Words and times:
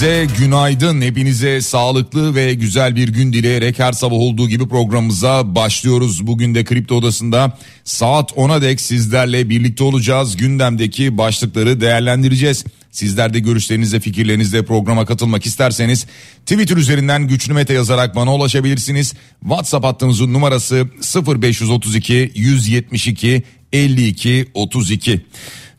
Dinleyicilerimize 0.00 0.44
günaydın. 0.44 1.00
Hepinize 1.00 1.60
sağlıklı 1.60 2.34
ve 2.34 2.54
güzel 2.54 2.96
bir 2.96 3.08
gün 3.08 3.32
dileyerek 3.32 3.78
her 3.78 3.92
sabah 3.92 4.16
olduğu 4.16 4.48
gibi 4.48 4.68
programımıza 4.68 5.54
başlıyoruz. 5.54 6.26
Bugün 6.26 6.54
de 6.54 6.64
Kripto 6.64 6.94
Odası'nda 6.94 7.58
saat 7.84 8.32
10'a 8.32 8.62
dek 8.62 8.80
sizlerle 8.80 9.48
birlikte 9.48 9.84
olacağız. 9.84 10.36
Gündemdeki 10.36 11.18
başlıkları 11.18 11.80
değerlendireceğiz. 11.80 12.64
Sizler 12.90 13.34
de 13.34 13.38
görüşlerinizle 13.38 14.00
fikirlerinizle 14.00 14.64
programa 14.64 15.06
katılmak 15.06 15.46
isterseniz 15.46 16.06
Twitter 16.46 16.76
üzerinden 16.76 17.28
güçlü 17.28 17.52
mete 17.52 17.74
yazarak 17.74 18.16
bana 18.16 18.34
ulaşabilirsiniz. 18.34 19.14
WhatsApp 19.40 19.84
hattımızın 19.84 20.32
numarası 20.32 20.88
0532 21.26 22.32
172 22.34 23.42
52 23.72 24.46
32. 24.54 25.20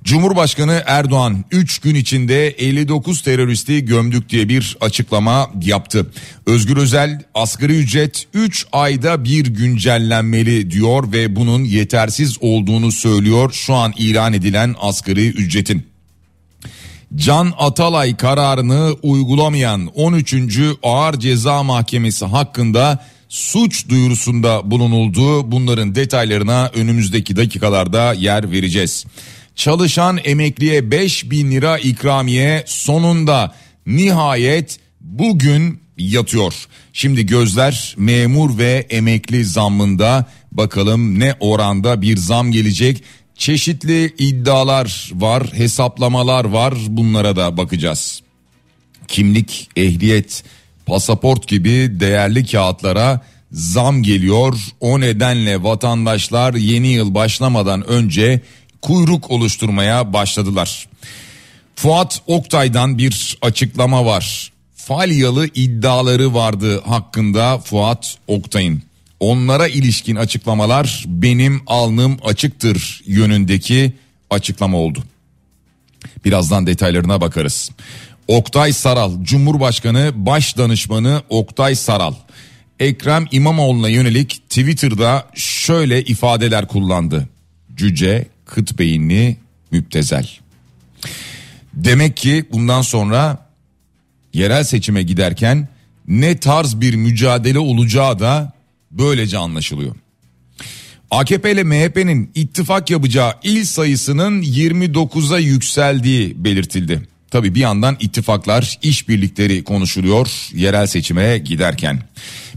Cumhurbaşkanı 0.07 0.83
Erdoğan 0.85 1.45
3 1.51 1.79
gün 1.79 1.95
içinde 1.95 2.47
59 2.47 3.21
teröristi 3.21 3.85
gömdük 3.85 4.29
diye 4.29 4.49
bir 4.49 4.77
açıklama 4.81 5.49
yaptı. 5.61 6.11
Özgür 6.45 6.77
Özel 6.77 7.21
asgari 7.35 7.77
ücret 7.77 8.27
3 8.33 8.65
ayda 8.71 9.23
bir 9.23 9.45
güncellenmeli 9.45 10.71
diyor 10.71 11.11
ve 11.11 11.35
bunun 11.35 11.63
yetersiz 11.63 12.37
olduğunu 12.41 12.91
söylüyor 12.91 13.51
şu 13.51 13.73
an 13.73 13.93
ilan 13.97 14.33
edilen 14.33 14.75
asgari 14.79 15.27
ücretin. 15.27 15.87
Can 17.15 17.53
Atalay 17.57 18.17
kararını 18.17 18.95
uygulamayan 19.03 19.87
13. 19.95 20.35
Ağır 20.83 21.19
Ceza 21.19 21.63
Mahkemesi 21.63 22.25
hakkında 22.25 23.05
suç 23.29 23.89
duyurusunda 23.89 24.71
bulunuldu. 24.71 25.51
Bunların 25.51 25.95
detaylarına 25.95 26.71
önümüzdeki 26.75 27.35
dakikalarda 27.35 28.13
yer 28.13 28.51
vereceğiz. 28.51 29.05
Çalışan 29.57 30.19
emekliye 30.23 30.91
5 30.91 31.31
bin 31.31 31.51
lira 31.51 31.77
ikramiye 31.77 32.63
sonunda 32.65 33.55
nihayet 33.85 34.79
bugün 35.01 35.79
yatıyor. 35.97 36.53
Şimdi 36.93 37.25
gözler 37.25 37.95
memur 37.97 38.57
ve 38.57 38.87
emekli 38.89 39.45
zammında 39.45 40.25
bakalım 40.51 41.19
ne 41.19 41.35
oranda 41.39 42.01
bir 42.01 42.17
zam 42.17 42.51
gelecek. 42.51 43.03
Çeşitli 43.35 44.13
iddialar 44.17 45.11
var, 45.13 45.47
hesaplamalar 45.53 46.45
var. 46.45 46.73
Bunlara 46.87 47.35
da 47.35 47.57
bakacağız. 47.57 48.21
Kimlik, 49.07 49.69
ehliyet, 49.75 50.43
pasaport 50.85 51.47
gibi 51.47 51.99
değerli 51.99 52.45
kağıtlara 52.45 53.21
zam 53.51 54.03
geliyor. 54.03 54.53
O 54.79 54.99
nedenle 54.99 55.63
vatandaşlar 55.63 56.53
yeni 56.53 56.87
yıl 56.87 57.13
başlamadan 57.13 57.87
önce 57.87 58.41
kuyruk 58.81 59.31
oluşturmaya 59.31 60.13
başladılar. 60.13 60.87
Fuat 61.75 62.21
Oktay'dan 62.27 62.97
bir 62.97 63.37
açıklama 63.41 64.05
var. 64.05 64.51
Falyalı 64.75 65.47
iddiaları 65.47 66.33
vardı 66.33 66.81
hakkında 66.85 67.57
Fuat 67.57 68.17
Oktay'ın. 68.27 68.81
Onlara 69.19 69.67
ilişkin 69.67 70.15
açıklamalar 70.15 71.03
benim 71.07 71.61
alnım 71.67 72.17
açıktır 72.23 73.01
yönündeki 73.05 73.93
açıklama 74.29 74.77
oldu. 74.77 75.03
Birazdan 76.25 76.67
detaylarına 76.67 77.21
bakarız. 77.21 77.71
Oktay 78.27 78.73
Saral, 78.73 79.23
Cumhurbaşkanı 79.23 80.11
Baş 80.15 80.57
Danışmanı 80.57 81.21
Oktay 81.29 81.75
Saral. 81.75 82.13
Ekrem 82.79 83.25
İmamoğlu'na 83.31 83.89
yönelik 83.89 84.49
Twitter'da 84.49 85.27
şöyle 85.35 86.03
ifadeler 86.03 86.67
kullandı. 86.67 87.29
Cüce, 87.75 88.27
kıt 88.47 88.79
beyinli, 88.79 89.37
müptezel. 89.71 90.29
Demek 91.73 92.17
ki 92.17 92.45
bundan 92.51 92.81
sonra 92.81 93.47
yerel 94.33 94.63
seçime 94.63 95.03
giderken 95.03 95.67
ne 96.07 96.37
tarz 96.37 96.81
bir 96.81 96.95
mücadele 96.95 97.59
olacağı 97.59 98.19
da 98.19 98.53
böylece 98.91 99.37
anlaşılıyor. 99.37 99.95
AKP 101.11 101.51
ile 101.51 101.63
MHP'nin 101.63 102.31
ittifak 102.35 102.89
yapacağı 102.89 103.33
il 103.43 103.65
sayısının 103.65 104.41
29'a 104.41 105.39
yükseldiği 105.39 106.43
belirtildi. 106.43 107.01
Tabi 107.31 107.55
bir 107.55 107.59
yandan 107.59 107.97
ittifaklar, 107.99 108.79
işbirlikleri 108.81 109.63
konuşuluyor 109.63 110.29
yerel 110.53 110.87
seçime 110.87 111.37
giderken. 111.37 111.99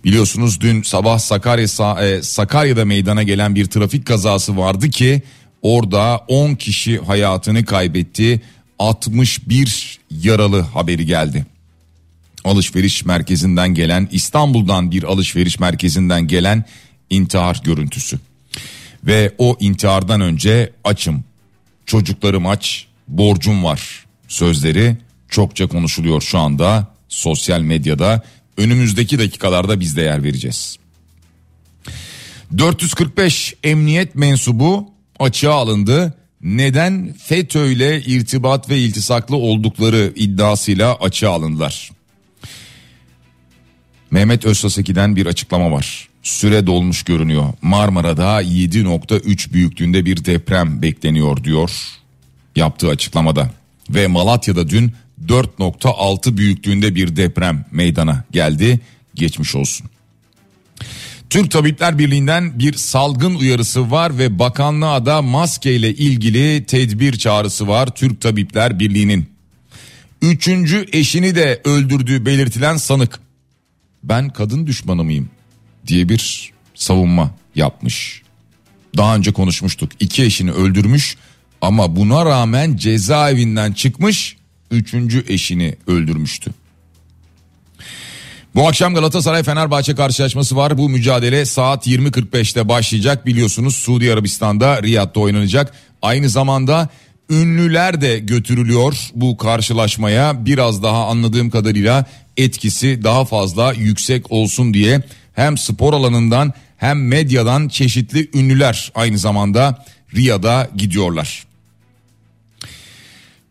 Biliyorsunuz 0.05 0.61
dün 0.61 0.83
sabah 0.83 1.19
Sakarya, 1.19 1.67
e, 2.01 2.23
Sakarya'da 2.23 2.85
meydana 2.85 3.23
gelen 3.23 3.55
bir 3.55 3.67
trafik 3.67 4.07
kazası 4.07 4.57
vardı 4.57 4.91
ki 4.91 5.23
orada 5.63 6.25
10 6.29 6.55
kişi 6.55 6.99
hayatını 6.99 7.65
kaybetti. 7.65 8.41
61 8.79 10.01
yaralı 10.11 10.61
haberi 10.61 11.07
geldi. 11.07 11.47
Alışveriş 12.45 13.05
merkezinden 13.05 13.75
gelen 13.75 14.09
İstanbul'dan 14.13 14.91
bir 14.91 15.03
alışveriş 15.03 15.61
merkezinden 15.61 16.29
gelen 16.29 16.65
intihar 17.11 17.61
görüntüsü. 17.65 18.19
Ve 19.05 19.35
o 19.39 19.57
intihardan 19.61 20.21
önce 20.21 20.73
açım, 20.85 21.25
çocuklarım 21.87 22.47
aç, 22.47 22.87
borcum 23.09 23.65
var 23.65 24.07
sözleri 24.29 24.97
çokça 25.29 25.67
konuşuluyor 25.67 26.21
şu 26.21 26.39
anda 26.39 26.87
sosyal 27.09 27.61
medyada. 27.61 28.23
Önümüzdeki 28.57 29.19
dakikalarda 29.19 29.81
biz 29.81 29.97
de 29.97 30.03
yer 30.03 30.25
vereceğiz. 30.25 30.77
445 32.59 33.55
emniyet 33.65 34.15
mensubu 34.15 34.90
açığa 35.21 35.55
alındı. 35.55 36.15
Neden 36.41 37.15
FETÖ 37.19 37.71
ile 37.71 38.03
irtibat 38.03 38.71
ve 38.71 38.79
iltisaklı 38.79 39.37
oldukları 39.37 40.13
iddiasıyla 40.17 40.95
açığa 40.95 41.33
alındılar. 41.33 41.91
Mehmet 44.11 44.45
Özsaseki'den 44.45 45.17
bir 45.17 45.27
açıklama 45.27 45.73
var. 45.73 46.09
Süre 46.23 46.67
dolmuş 46.67 47.03
görünüyor. 47.03 47.53
Marmara'da 47.63 48.43
7.3 48.43 49.53
büyüklüğünde 49.53 50.05
bir 50.05 50.25
deprem 50.25 50.83
bekleniyor 50.83 51.45
diyor 51.45 51.71
yaptığı 52.57 52.89
açıklamada. 52.89 53.51
Ve 53.91 54.07
Malatya'da 54.07 54.69
dün 54.69 54.93
4.6 55.27 56.37
büyüklüğünde 56.37 56.95
bir 56.95 57.17
deprem 57.17 57.65
meydana 57.71 58.25
geldi. 58.31 58.81
Geçmiş 59.15 59.55
olsun. 59.55 59.91
Türk 61.31 61.51
Tabipler 61.51 61.99
Birliği'nden 61.99 62.59
bir 62.59 62.73
salgın 62.73 63.35
uyarısı 63.35 63.91
var 63.91 64.19
ve 64.19 64.39
bakanlığa 64.39 65.07
da 65.07 65.23
maske 65.23 65.77
ile 65.77 65.95
ilgili 65.95 66.65
tedbir 66.65 67.19
çağrısı 67.19 67.69
var 67.69 67.87
Türk 67.95 68.21
Tabipler 68.21 68.79
Birliği'nin. 68.79 69.31
Üçüncü 70.23 70.87
eşini 70.93 71.35
de 71.35 71.61
öldürdüğü 71.65 72.27
belirtilen 72.27 72.77
sanık. 72.77 73.21
Ben 74.03 74.29
kadın 74.29 74.67
düşmanı 74.67 75.05
mıyım 75.05 75.31
diye 75.87 76.09
bir 76.09 76.53
savunma 76.75 77.31
yapmış. 77.55 78.23
Daha 78.97 79.17
önce 79.17 79.33
konuşmuştuk. 79.33 79.91
İki 80.01 80.23
eşini 80.23 80.53
öldürmüş 80.53 81.17
ama 81.61 81.97
buna 81.97 82.27
rağmen 82.27 82.77
cezaevinden 82.77 83.73
çıkmış 83.73 84.37
üçüncü 84.71 85.25
eşini 85.29 85.77
öldürmüştü. 85.87 86.51
Bu 88.55 88.69
akşam 88.69 88.95
Galatasaray 88.95 89.43
Fenerbahçe 89.43 89.95
karşılaşması 89.95 90.57
var. 90.57 90.79
Bu 90.79 90.89
mücadele 90.89 91.45
saat 91.45 91.87
20.45'te 91.87 92.69
başlayacak. 92.69 93.27
Biliyorsunuz 93.27 93.77
Suudi 93.77 94.13
Arabistan'da 94.13 94.83
Riyad'da 94.83 95.21
oynanacak. 95.21 95.75
Aynı 96.03 96.29
zamanda 96.29 96.89
ünlüler 97.31 98.01
de 98.01 98.19
götürülüyor 98.19 99.11
bu 99.15 99.37
karşılaşmaya 99.37 100.47
biraz 100.47 100.83
daha 100.83 101.07
anladığım 101.07 101.51
kadarıyla 101.51 102.05
etkisi 102.37 103.05
daha 103.05 103.25
fazla 103.25 103.73
yüksek 103.73 104.33
olsun 104.33 104.75
diye 104.75 105.03
hem 105.35 105.59
spor 105.59 105.95
alanından 105.95 106.53
hem 106.77 107.09
medyadan 107.09 107.69
çeşitli 107.69 108.31
ünlüler 108.35 108.93
aynı 108.95 109.19
zamanda 109.19 109.85
Riyad'a 110.15 110.71
gidiyorlar. 110.77 111.45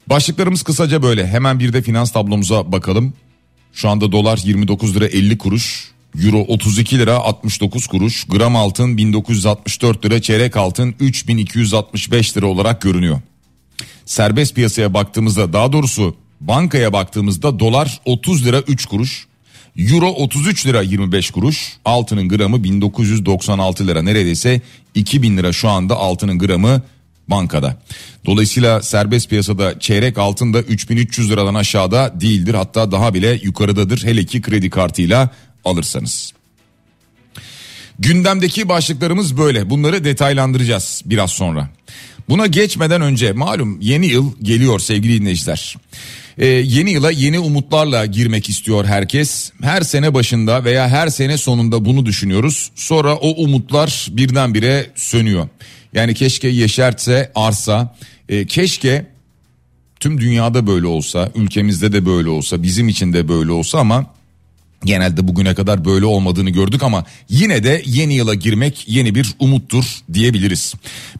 Başlıklarımız 0.08 0.64
kısaca 0.64 1.04
böyle. 1.04 1.28
Hemen 1.28 1.60
bir 1.60 1.74
de 1.74 1.82
finans 1.82 2.12
tablomuza 2.12 2.72
bakalım. 2.72 3.14
Şu 3.74 3.90
anda 3.90 4.12
dolar 4.12 4.40
29 4.44 4.96
lira 4.96 5.06
50 5.06 5.38
kuruş. 5.38 5.92
Euro 6.24 6.40
32 6.40 7.00
lira 7.00 7.16
69 7.16 7.88
kuruş. 7.88 8.26
Gram 8.30 8.56
altın 8.56 8.98
1964 8.98 10.06
lira. 10.06 10.22
Çeyrek 10.22 10.58
altın 10.58 10.96
3265 11.00 12.38
lira 12.38 12.48
olarak 12.48 12.82
görünüyor. 12.82 13.22
Serbest 14.06 14.56
piyasaya 14.56 14.94
baktığımızda 14.94 15.54
daha 15.54 15.72
doğrusu 15.72 16.16
bankaya 16.42 16.94
baktığımızda 16.94 17.60
dolar 17.60 18.02
30 18.06 18.46
lira 18.46 18.60
3 18.60 18.86
kuruş. 18.86 19.28
Euro 19.78 20.08
33 20.08 20.66
lira 20.66 20.82
25 20.82 21.32
kuruş. 21.32 21.78
Altının 21.86 22.30
gramı 22.30 22.64
1996 22.64 23.88
lira 23.88 24.02
neredeyse 24.02 24.62
2000 24.96 25.38
lira 25.38 25.54
şu 25.54 25.70
anda 25.70 25.96
altının 25.96 26.40
gramı 26.40 26.82
bankada. 27.30 27.78
Dolayısıyla 28.26 28.82
serbest 28.82 29.30
piyasada 29.30 29.80
çeyrek 29.80 30.18
altın 30.18 30.54
da 30.54 30.62
3300 30.62 31.30
liradan 31.32 31.56
aşağıda 31.56 32.14
değildir. 32.22 32.54
Hatta 32.54 32.92
daha 32.92 33.14
bile 33.14 33.40
yukarıdadır 33.44 34.04
hele 34.04 34.26
ki 34.26 34.42
kredi 34.42 34.70
kartıyla 34.70 35.30
alırsanız. 35.66 36.34
Gündemdeki 38.00 38.70
başlıklarımız 38.70 39.38
böyle. 39.38 39.70
Bunları 39.70 40.04
detaylandıracağız 40.04 41.02
biraz 41.06 41.32
sonra. 41.32 41.70
Buna 42.30 42.48
geçmeden 42.48 43.02
önce 43.02 43.32
malum 43.32 43.82
yeni 43.82 44.08
yıl 44.08 44.32
geliyor 44.42 44.80
sevgili 44.80 45.20
dinleyiciler. 45.20 45.76
Ee, 46.38 46.46
yeni 46.46 46.92
yıla 46.92 47.12
yeni 47.12 47.40
umutlarla 47.40 48.06
girmek 48.06 48.50
istiyor 48.50 48.86
herkes. 48.86 49.52
Her 49.62 49.82
sene 49.82 50.14
başında 50.14 50.64
veya 50.64 50.90
her 50.90 51.08
sene 51.08 51.38
sonunda 51.38 51.86
bunu 51.86 52.06
düşünüyoruz. 52.06 52.72
Sonra 52.76 53.16
o 53.16 53.44
umutlar 53.44 54.08
birdenbire 54.12 54.88
sönüyor. 54.96 55.48
Yani 55.94 56.14
keşke 56.14 56.48
yeşertse 56.48 57.32
arsa, 57.36 57.96
e, 58.30 58.46
keşke 58.46 59.06
tüm 60.00 60.22
dünyada 60.22 60.68
böyle 60.68 60.88
olsa, 60.88 61.32
ülkemizde 61.36 61.94
de 61.94 62.06
böyle 62.06 62.30
olsa, 62.30 62.64
bizim 62.64 62.88
için 62.88 63.14
de 63.14 63.28
böyle 63.28 63.52
olsa 63.52 63.80
ama 63.80 64.06
genelde 64.86 65.28
bugüne 65.28 65.56
kadar 65.56 65.86
böyle 65.86 66.06
olmadığını 66.06 66.50
gördük 66.50 66.84
ama 66.84 67.06
yine 67.30 67.64
de 67.64 67.84
yeni 67.86 68.14
yıla 68.14 68.34
girmek 68.34 68.84
yeni 68.88 69.16
bir 69.16 69.36
umuttur 69.40 69.86
diyebiliriz. 70.14 70.74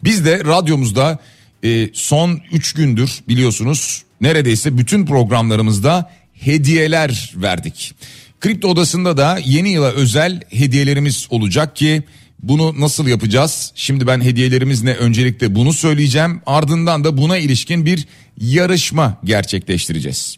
Biz 0.04 0.24
de 0.24 0.44
radyomuzda 0.44 1.18
e, 1.64 1.88
son 1.92 2.40
3 2.52 2.72
gündür 2.72 3.10
biliyorsunuz 3.28 4.02
neredeyse 4.20 4.78
bütün 4.78 5.06
programlarımızda 5.06 6.10
hediyeler 6.32 7.32
verdik. 7.36 7.94
Kripto 8.40 8.68
odasında 8.68 9.16
da 9.16 9.38
yeni 9.44 9.68
yıla 9.68 9.90
özel 9.90 10.40
hediyelerimiz 10.50 11.26
olacak 11.30 11.76
ki 11.76 12.02
bunu 12.42 12.80
nasıl 12.80 13.06
yapacağız? 13.06 13.72
Şimdi 13.74 14.06
ben 14.06 14.20
hediyelerimizle 14.20 14.94
öncelikle 14.94 15.54
bunu 15.54 15.72
söyleyeceğim. 15.72 16.40
Ardından 16.46 17.04
da 17.04 17.16
buna 17.16 17.38
ilişkin 17.38 17.86
bir 17.86 18.06
yarışma 18.40 19.18
gerçekleştireceğiz. 19.24 20.36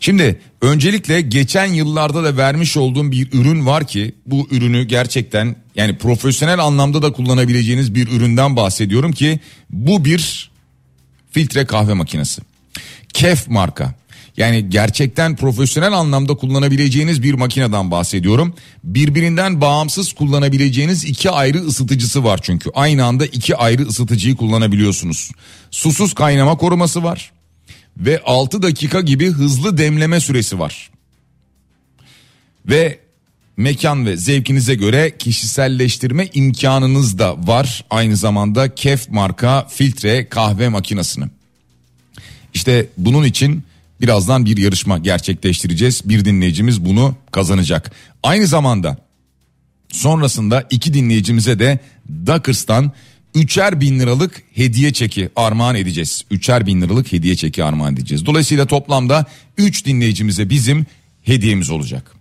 Şimdi 0.00 0.40
öncelikle 0.60 1.20
geçen 1.20 1.66
yıllarda 1.66 2.24
da 2.24 2.36
vermiş 2.36 2.76
olduğum 2.76 3.12
bir 3.12 3.32
ürün 3.32 3.66
var 3.66 3.86
ki 3.86 4.14
bu 4.26 4.48
ürünü 4.50 4.84
gerçekten 4.84 5.56
yani 5.76 5.98
profesyonel 5.98 6.58
anlamda 6.58 7.02
da 7.02 7.12
kullanabileceğiniz 7.12 7.94
bir 7.94 8.08
üründen 8.08 8.56
bahsediyorum 8.56 9.12
ki 9.12 9.40
bu 9.70 10.04
bir 10.04 10.50
filtre 11.30 11.66
kahve 11.66 11.92
makinesi. 11.94 12.42
Kef 13.12 13.48
marka. 13.48 13.94
Yani 14.36 14.70
gerçekten 14.70 15.36
profesyonel 15.36 15.92
anlamda 15.92 16.34
kullanabileceğiniz 16.34 17.22
bir 17.22 17.34
makineden 17.34 17.90
bahsediyorum. 17.90 18.54
Birbirinden 18.84 19.60
bağımsız 19.60 20.12
kullanabileceğiniz 20.12 21.04
iki 21.04 21.30
ayrı 21.30 21.58
ısıtıcısı 21.58 22.24
var 22.24 22.40
çünkü. 22.42 22.70
Aynı 22.74 23.04
anda 23.04 23.26
iki 23.26 23.56
ayrı 23.56 23.82
ısıtıcıyı 23.82 24.36
kullanabiliyorsunuz. 24.36 25.30
Susuz 25.70 26.14
kaynama 26.14 26.56
koruması 26.56 27.02
var 27.02 27.32
ve 27.96 28.22
6 28.24 28.62
dakika 28.62 29.00
gibi 29.00 29.30
hızlı 29.30 29.78
demleme 29.78 30.20
süresi 30.20 30.58
var. 30.58 30.90
Ve 32.66 32.98
mekan 33.56 34.06
ve 34.06 34.16
zevkinize 34.16 34.74
göre 34.74 35.16
kişiselleştirme 35.18 36.28
imkanınız 36.34 37.18
da 37.18 37.46
var. 37.46 37.84
Aynı 37.90 38.16
zamanda 38.16 38.74
Kef 38.74 39.08
marka 39.08 39.66
filtre 39.70 40.28
kahve 40.28 40.68
makinesini. 40.68 41.24
İşte 42.54 42.86
bunun 42.96 43.24
için 43.24 43.62
birazdan 44.02 44.46
bir 44.46 44.56
yarışma 44.56 44.98
gerçekleştireceğiz. 44.98 46.02
Bir 46.04 46.24
dinleyicimiz 46.24 46.84
bunu 46.84 47.16
kazanacak. 47.30 47.92
Aynı 48.22 48.46
zamanda 48.46 48.96
sonrasında 49.88 50.66
iki 50.70 50.94
dinleyicimize 50.94 51.58
de 51.58 51.78
Dockers'tan 52.26 52.92
üçer 53.34 53.80
bin 53.80 54.00
liralık 54.00 54.42
hediye 54.54 54.92
çeki 54.92 55.30
armağan 55.36 55.76
edeceğiz. 55.76 56.24
Üçer 56.30 56.66
bin 56.66 56.82
liralık 56.82 57.12
hediye 57.12 57.36
çeki 57.36 57.64
armağan 57.64 57.94
edeceğiz. 57.94 58.26
Dolayısıyla 58.26 58.66
toplamda 58.66 59.26
üç 59.58 59.86
dinleyicimize 59.86 60.50
bizim 60.50 60.86
hediyemiz 61.22 61.70
olacak. 61.70 62.12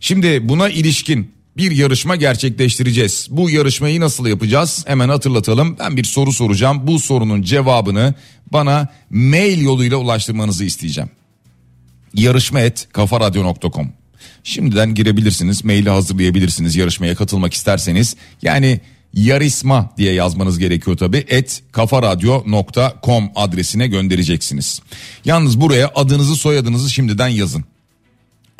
Şimdi 0.00 0.48
buna 0.48 0.68
ilişkin 0.68 1.32
bir 1.56 1.70
yarışma 1.70 2.16
gerçekleştireceğiz. 2.16 3.28
Bu 3.30 3.50
yarışmayı 3.50 4.00
nasıl 4.00 4.26
yapacağız? 4.26 4.84
Hemen 4.86 5.08
hatırlatalım. 5.08 5.76
Ben 5.78 5.96
bir 5.96 6.04
soru 6.04 6.32
soracağım. 6.32 6.86
Bu 6.86 6.98
sorunun 6.98 7.42
cevabını 7.42 8.14
bana 8.52 8.88
mail 9.10 9.62
yoluyla 9.62 9.96
ulaştırmanızı 9.96 10.64
isteyeceğim. 10.64 11.10
Yarışma 12.14 12.60
et 12.60 12.88
kafaradyo.com 12.92 13.92
Şimdiden 14.44 14.94
girebilirsiniz, 14.94 15.64
maili 15.64 15.90
hazırlayabilirsiniz 15.90 16.76
yarışmaya 16.76 17.14
katılmak 17.14 17.54
isterseniz. 17.54 18.16
Yani 18.42 18.80
Yarisma 19.14 19.90
diye 19.98 20.12
yazmanız 20.12 20.58
gerekiyor 20.58 20.96
tabi. 20.96 21.16
Et 21.16 21.62
kafaradyo.com 21.72 23.30
adresine 23.34 23.86
göndereceksiniz. 23.86 24.80
Yalnız 25.24 25.60
buraya 25.60 25.90
adınızı 25.94 26.36
soyadınızı 26.36 26.90
şimdiden 26.90 27.28
yazın. 27.28 27.64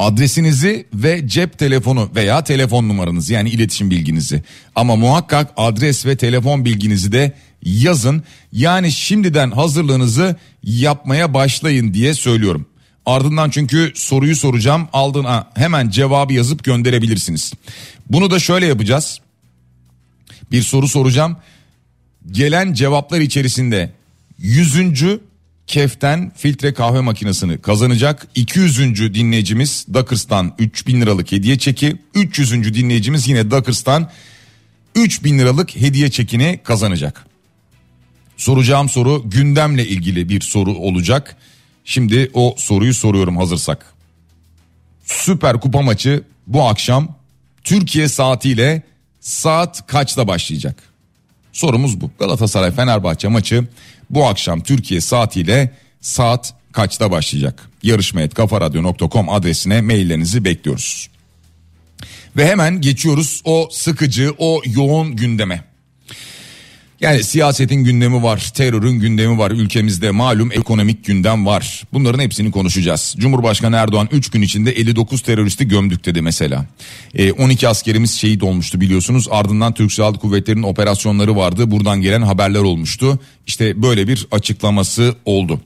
Adresinizi 0.03 0.87
ve 0.95 1.29
cep 1.29 1.59
telefonu 1.59 2.11
veya 2.15 2.45
telefon 2.45 2.89
numaranızı 2.89 3.33
yani 3.33 3.51
iletişim 3.51 3.91
bilginizi. 3.91 4.43
Ama 4.75 4.97
muhakkak 4.97 5.53
adres 5.57 6.07
ve 6.07 6.17
telefon 6.17 6.65
bilginizi 6.65 7.13
de 7.13 7.33
yazın. 7.63 8.23
Yani 8.53 8.93
şimdiden 8.93 9.51
hazırlığınızı 9.51 10.37
yapmaya 10.63 11.35
başlayın 11.35 11.95
diye 11.95 12.15
söylüyorum. 12.15 12.67
Ardından 13.07 13.51
çünkü 13.51 13.93
soruyu 13.95 14.37
soracağım 14.37 14.89
aldığına 14.93 15.49
hemen 15.55 15.91
cevabı 15.91 16.33
yazıp 16.33 16.65
gönderebilirsiniz. 16.65 17.53
Bunu 18.11 18.31
da 18.31 18.39
şöyle 18.39 18.67
yapacağız 18.67 19.21
bir 20.53 20.63
soru 20.63 20.89
soracağım. 20.89 21.37
Gelen 22.31 22.73
cevaplar 22.73 23.21
içerisinde 23.21 23.93
yüzüncü 24.39 25.21
Kef'ten 25.73 26.33
filtre 26.37 26.75
kahve 26.75 27.01
makinesini 27.01 27.59
kazanacak. 27.61 28.27
200. 28.35 28.79
dinleyicimiz 29.15 29.87
Dockers'tan 29.95 30.55
3000 30.59 31.01
liralık 31.01 31.33
hediye 31.33 31.59
çeki. 31.59 31.97
300. 32.15 32.75
dinleyicimiz 32.75 33.29
yine 33.29 33.51
Dockers'tan 33.51 34.11
3000 34.95 35.39
liralık 35.39 35.77
hediye 35.77 36.11
çekini 36.11 36.61
kazanacak. 36.65 37.27
Soracağım 38.37 38.89
soru 38.89 39.23
gündemle 39.25 39.87
ilgili 39.87 40.29
bir 40.29 40.41
soru 40.41 40.75
olacak. 40.75 41.37
Şimdi 41.85 42.31
o 42.35 42.55
soruyu 42.59 42.95
soruyorum 42.95 43.37
hazırsak. 43.37 43.95
Süper 45.05 45.61
Kupa 45.61 45.83
maçı 45.83 46.25
bu 46.47 46.63
akşam 46.63 47.17
Türkiye 47.65 48.09
saatiyle 48.09 48.83
saat 49.21 49.87
kaçta 49.87 50.29
başlayacak? 50.29 50.83
Sorumuz 51.53 52.01
bu. 52.01 52.11
Galatasaray 52.19 52.71
Fenerbahçe 52.71 53.29
maçı 53.29 53.65
bu 54.13 54.27
akşam 54.27 54.61
Türkiye 54.61 55.01
saatiyle 55.01 55.71
saat 56.01 56.55
kaçta 56.73 57.11
başlayacak? 57.11 57.69
Yarışma.kafaradyo.com 57.83 59.29
adresine 59.29 59.81
maillerinizi 59.81 60.45
bekliyoruz. 60.45 61.09
Ve 62.37 62.47
hemen 62.47 62.81
geçiyoruz 62.81 63.43
o 63.45 63.69
sıkıcı, 63.73 64.35
o 64.39 64.61
yoğun 64.67 65.17
gündeme. 65.17 65.72
Yani 67.03 67.25
siyasetin 67.25 67.85
gündemi 67.85 68.23
var, 68.23 68.53
terörün 68.55 69.01
gündemi 69.01 69.39
var, 69.39 69.51
ülkemizde 69.51 70.11
malum 70.11 70.53
ekonomik 70.53 71.05
gündem 71.05 71.47
var. 71.47 71.83
Bunların 71.93 72.19
hepsini 72.19 72.51
konuşacağız. 72.51 73.15
Cumhurbaşkanı 73.19 73.77
Erdoğan 73.77 74.09
3 74.13 74.31
gün 74.31 74.43
içinde 74.43 74.71
59 74.71 75.23
teröristi 75.23 75.69
gömdük 75.69 76.05
dedi 76.05 76.23
mesela. 76.23 76.67
E, 77.15 77.33
12 77.33 77.69
askerimiz 77.69 78.13
şehit 78.13 78.43
olmuştu 78.43 78.81
biliyorsunuz. 78.81 79.29
Ardından 79.31 79.75
Türk 79.75 79.93
Silahlı 79.93 80.19
Kuvvetleri'nin 80.19 80.63
operasyonları 80.63 81.37
vardı. 81.37 81.71
Buradan 81.71 82.01
gelen 82.01 82.23
haberler 82.23 82.61
olmuştu. 82.61 83.19
İşte 83.47 83.83
böyle 83.83 84.09
bir 84.09 84.27
açıklaması 84.31 85.15
oldu 85.25 85.61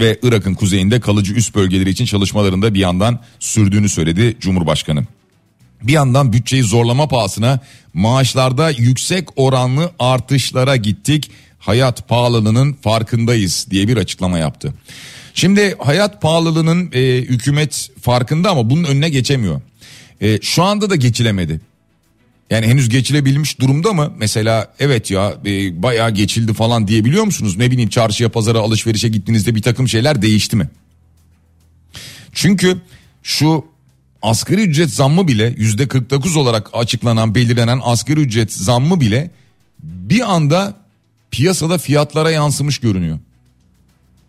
ve 0.00 0.18
Irak'ın 0.22 0.54
kuzeyinde 0.54 1.00
kalıcı 1.00 1.34
üst 1.34 1.54
bölgeleri 1.54 1.90
için 1.90 2.04
çalışmalarında 2.04 2.74
bir 2.74 2.80
yandan 2.80 3.20
sürdüğünü 3.38 3.88
söyledi 3.88 4.36
Cumhurbaşkanı. 4.40 5.04
Bir 5.84 5.92
yandan 5.92 6.32
bütçeyi 6.32 6.62
zorlama 6.62 7.08
pahasına 7.08 7.60
maaşlarda 7.94 8.70
yüksek 8.70 9.28
oranlı 9.36 9.92
artışlara 9.98 10.76
gittik. 10.76 11.30
hayat 11.58 12.08
pahalılığının 12.08 12.72
farkındayız 12.72 13.66
diye 13.70 13.88
bir 13.88 13.96
açıklama 13.96 14.38
yaptı. 14.38 14.74
Şimdi 15.34 15.76
hayat 15.78 16.22
pahalılığının 16.22 16.90
e, 16.92 17.00
hükümet 17.20 17.90
farkında 18.00 18.50
ama 18.50 18.70
bunun 18.70 18.84
önüne 18.84 19.08
geçemiyor. 19.08 19.60
E, 20.20 20.40
şu 20.42 20.62
anda 20.62 20.90
da 20.90 20.96
geçilemedi. 20.96 21.60
Yani 22.50 22.66
henüz 22.66 22.88
geçilebilmiş 22.88 23.60
durumda 23.60 23.92
mı? 23.92 24.12
Mesela 24.18 24.74
evet 24.78 25.10
ya 25.10 25.34
e, 25.46 25.82
bayağı 25.82 26.10
geçildi 26.10 26.54
falan 26.54 26.88
diyebiliyor 26.88 27.24
musunuz? 27.24 27.56
Ne 27.56 27.70
bileyim 27.70 27.90
çarşıya 27.90 28.28
pazara 28.28 28.58
alışverişe 28.58 29.08
gittiğinizde 29.08 29.54
bir 29.54 29.62
takım 29.62 29.88
şeyler 29.88 30.22
değişti 30.22 30.56
mi? 30.56 30.68
Çünkü 32.32 32.76
şu 33.22 33.64
asgari 34.24 34.60
ücret 34.60 34.90
zammı 34.90 35.28
bile 35.28 35.54
yüzde 35.56 35.88
49 35.88 36.36
olarak 36.36 36.70
açıklanan 36.72 37.34
belirlenen 37.34 37.80
asgari 37.82 38.20
ücret 38.20 38.52
zammı 38.52 39.00
bile 39.00 39.30
bir 39.82 40.34
anda 40.34 40.74
piyasada 41.30 41.78
fiyatlara 41.78 42.30
yansımış 42.30 42.78
görünüyor. 42.78 43.18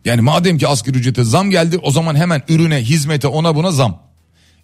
Yani 0.06 0.22
madem 0.22 0.58
ki 0.58 0.68
asgari 0.68 0.98
ücrete 0.98 1.24
zam 1.24 1.50
geldi 1.50 1.78
o 1.78 1.92
zaman 1.92 2.16
hemen 2.16 2.42
ürüne 2.50 2.78
hizmete 2.82 3.28
ona 3.28 3.56
buna 3.56 3.72
zam. 3.72 4.02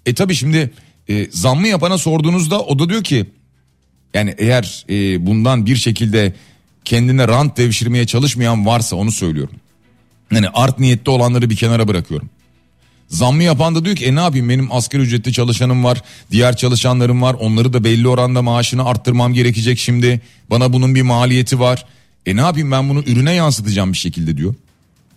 E 0.06 0.14
tabi 0.14 0.36
şimdi 0.36 0.72
e, 1.10 1.28
zammı 1.32 1.68
yapana 1.68 1.98
sorduğunuzda 1.98 2.62
o 2.62 2.80
da 2.80 2.90
diyor 2.90 3.04
ki 3.04 3.26
yani 4.14 4.36
eğer 4.38 4.86
e, 4.90 5.26
bundan 5.26 5.66
bir 5.66 5.76
şekilde 5.76 6.34
kendine 6.86 7.28
rant 7.28 7.58
devşirmeye 7.58 8.08
çalışmayan 8.08 8.66
varsa 8.66 8.96
onu 8.96 9.12
söylüyorum. 9.12 9.56
Yani 10.32 10.50
art 10.50 10.80
niyette 10.80 11.12
olanları 11.12 11.50
bir 11.50 11.56
kenara 11.56 11.88
bırakıyorum. 11.88 12.30
Zammı 13.12 13.44
yapan 13.44 13.76
da 13.76 13.86
diyor 13.86 13.96
ki 13.96 14.06
e 14.06 14.16
ne 14.16 14.20
yapayım 14.20 14.50
benim 14.50 14.72
asgari 14.72 15.02
ücretli 15.02 15.34
çalışanım 15.34 15.84
var 15.84 16.02
diğer 16.32 16.58
çalışanlarım 16.58 17.22
var 17.22 17.34
onları 17.34 17.74
da 17.74 17.84
belli 17.84 18.08
oranda 18.08 18.42
maaşını 18.42 18.86
arttırmam 18.86 19.34
gerekecek 19.34 19.80
şimdi 19.80 20.22
bana 20.50 20.74
bunun 20.74 20.96
bir 20.96 21.02
maliyeti 21.02 21.60
var. 21.60 21.86
E 22.26 22.36
ne 22.36 22.42
yapayım 22.42 22.72
ben 22.72 22.90
bunu 22.90 23.00
ürüne 23.00 23.34
yansıtacağım 23.34 23.94
bir 23.94 23.98
şekilde 23.98 24.38
diyor. 24.38 24.56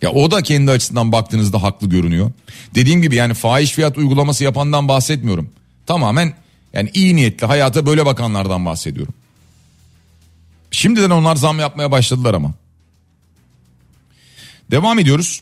Ya 0.01 0.11
o 0.11 0.31
da 0.31 0.41
kendi 0.43 0.71
açısından 0.71 1.11
baktığınızda 1.11 1.63
haklı 1.63 1.89
görünüyor. 1.89 2.31
Dediğim 2.75 3.01
gibi 3.01 3.15
yani 3.15 3.33
fahiş 3.33 3.71
fiyat 3.71 3.97
uygulaması 3.97 4.43
yapandan 4.43 4.87
bahsetmiyorum. 4.87 5.49
Tamamen 5.85 6.33
yani 6.73 6.91
iyi 6.93 7.15
niyetli 7.15 7.47
hayata 7.47 7.85
böyle 7.85 8.05
bakanlardan 8.05 8.65
bahsediyorum. 8.65 9.13
Şimdiden 10.71 11.09
onlar 11.09 11.35
zam 11.35 11.59
yapmaya 11.59 11.91
başladılar 11.91 12.33
ama. 12.33 12.53
Devam 14.71 14.99
ediyoruz. 14.99 15.41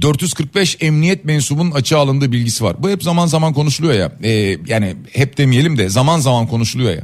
445 0.00 0.76
emniyet 0.80 1.24
mensubunun 1.24 1.70
açığa 1.70 2.00
alındığı 2.00 2.32
bilgisi 2.32 2.64
var. 2.64 2.76
Bu 2.82 2.90
hep 2.90 3.02
zaman 3.02 3.26
zaman 3.26 3.52
konuşuluyor 3.52 3.94
ya. 3.94 4.12
Ee, 4.22 4.58
yani 4.66 4.96
hep 5.12 5.38
demeyelim 5.38 5.78
de 5.78 5.88
zaman 5.88 6.20
zaman 6.20 6.46
konuşuluyor 6.46 6.90
ya. 6.90 7.02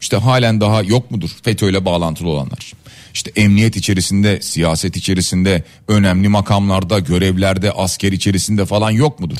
İşte 0.00 0.16
halen 0.16 0.60
daha 0.60 0.82
yok 0.82 1.10
mudur 1.10 1.30
FETÖ'yle 1.42 1.84
bağlantılı 1.84 2.28
olanlar? 2.28 2.72
İşte 3.14 3.32
emniyet 3.36 3.76
içerisinde, 3.76 4.42
siyaset 4.42 4.96
içerisinde, 4.96 5.64
önemli 5.88 6.28
makamlarda, 6.28 6.98
görevlerde, 6.98 7.72
asker 7.72 8.12
içerisinde 8.12 8.66
falan 8.66 8.90
yok 8.90 9.20
mudur? 9.20 9.36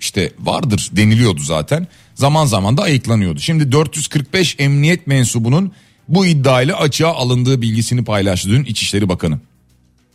İşte 0.00 0.32
vardır 0.38 0.90
deniliyordu 0.92 1.40
zaten. 1.40 1.88
Zaman 2.14 2.46
zaman 2.46 2.76
da 2.76 2.82
ayıklanıyordu. 2.82 3.40
Şimdi 3.40 3.72
445 3.72 4.56
emniyet 4.58 5.06
mensubunun 5.06 5.72
bu 6.08 6.26
iddiayla 6.26 6.76
açığa 6.76 7.14
alındığı 7.14 7.62
bilgisini 7.62 8.04
paylaştı 8.04 8.48
dün 8.48 8.64
İçişleri 8.64 9.08
Bakanı. 9.08 9.40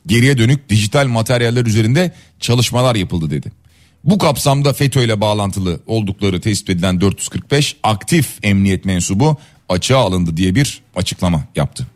Geriye 0.08 0.38
dönük 0.38 0.70
dijital 0.70 1.08
materyaller 1.08 1.66
üzerinde 1.66 2.14
çalışmalar 2.40 2.96
yapıldı 2.96 3.30
dedi. 3.30 3.52
Bu 4.04 4.18
kapsamda 4.18 4.74
FETÖ 4.74 5.04
ile 5.04 5.22
bağlantılı 5.22 5.80
oldukları 5.88 6.42
tespit 6.42 6.70
edilen 6.70 7.02
445 7.02 7.76
aktif 7.84 8.38
emniyet 8.44 8.86
mensubu 8.86 9.38
açığa 9.70 10.00
alındı 10.00 10.38
diye 10.38 10.56
bir 10.56 10.82
açıklama 10.96 11.44
yaptı. 11.56 11.88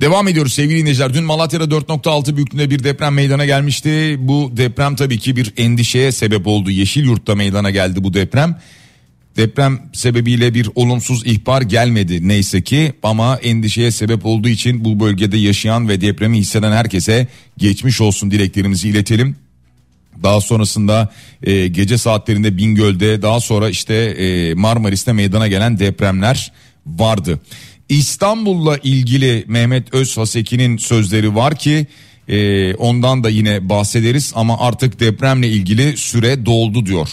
Devam 0.00 0.28
ediyoruz 0.28 0.52
sevgili 0.52 0.78
dinleyiciler. 0.78 1.14
Dün 1.14 1.24
Malatya'da 1.24 1.64
4.6 1.64 2.36
büyüklüğünde 2.36 2.70
bir 2.70 2.84
deprem 2.84 3.14
meydana 3.14 3.44
gelmişti. 3.44 4.16
Bu 4.18 4.52
deprem 4.56 4.96
tabii 4.96 5.18
ki 5.18 5.36
bir 5.36 5.52
endişeye 5.56 6.12
sebep 6.12 6.46
oldu. 6.46 6.70
Yeşilyurt'ta 6.70 7.34
meydana 7.34 7.70
geldi 7.70 8.04
bu 8.04 8.14
deprem. 8.14 8.60
Deprem 9.40 9.78
sebebiyle 9.92 10.54
bir 10.54 10.68
olumsuz 10.74 11.26
ihbar 11.26 11.62
gelmedi 11.62 12.28
neyse 12.28 12.62
ki 12.62 12.92
ama 13.02 13.36
endişeye 13.36 13.90
sebep 13.90 14.26
olduğu 14.26 14.48
için 14.48 14.84
bu 14.84 15.00
bölgede 15.00 15.36
yaşayan 15.36 15.88
ve 15.88 16.00
depremi 16.00 16.38
hisseden 16.38 16.72
herkese 16.72 17.26
geçmiş 17.58 18.00
olsun 18.00 18.30
dileklerimizi 18.30 18.88
iletelim. 18.88 19.36
Daha 20.22 20.40
sonrasında 20.40 21.12
e, 21.42 21.68
gece 21.68 21.98
saatlerinde 21.98 22.58
Bingöl'de 22.58 23.22
daha 23.22 23.40
sonra 23.40 23.70
işte 23.70 23.94
e, 23.94 24.54
Marmaris'te 24.54 25.12
meydana 25.12 25.48
gelen 25.48 25.78
depremler 25.78 26.52
vardı. 26.86 27.40
İstanbul'la 27.88 28.78
ilgili 28.82 29.44
Mehmet 29.46 29.94
Özhaseki'nin 29.94 30.76
sözleri 30.76 31.34
var 31.34 31.56
ki 31.56 31.86
e, 32.28 32.74
ondan 32.74 33.24
da 33.24 33.30
yine 33.30 33.68
bahsederiz 33.68 34.32
ama 34.34 34.58
artık 34.58 35.00
depremle 35.00 35.48
ilgili 35.48 35.96
süre 35.96 36.46
doldu 36.46 36.86
diyor. 36.86 37.08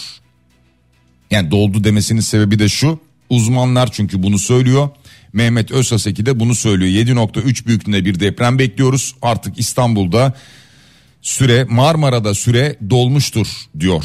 Yani 1.32 1.52
doldu 1.52 1.84
demesinin 1.84 2.20
sebebi 2.20 2.60
de 2.60 2.70
şu 2.70 3.00
uzmanlar 3.30 3.92
çünkü 3.92 4.24
bunu 4.24 4.40
söylüyor. 4.40 4.90
Mehmet 5.34 5.72
Özhaseki 5.72 6.26
de 6.26 6.40
bunu 6.40 6.56
söylüyor 6.56 7.06
7.3 7.06 7.66
büyüklüğünde 7.66 8.06
bir 8.06 8.20
deprem 8.20 8.60
bekliyoruz 8.60 9.16
artık 9.22 9.60
İstanbul'da 9.60 10.34
süre 11.22 11.64
Marmara'da 11.70 12.34
süre 12.34 12.76
dolmuştur 12.90 13.48
diyor. 13.80 14.04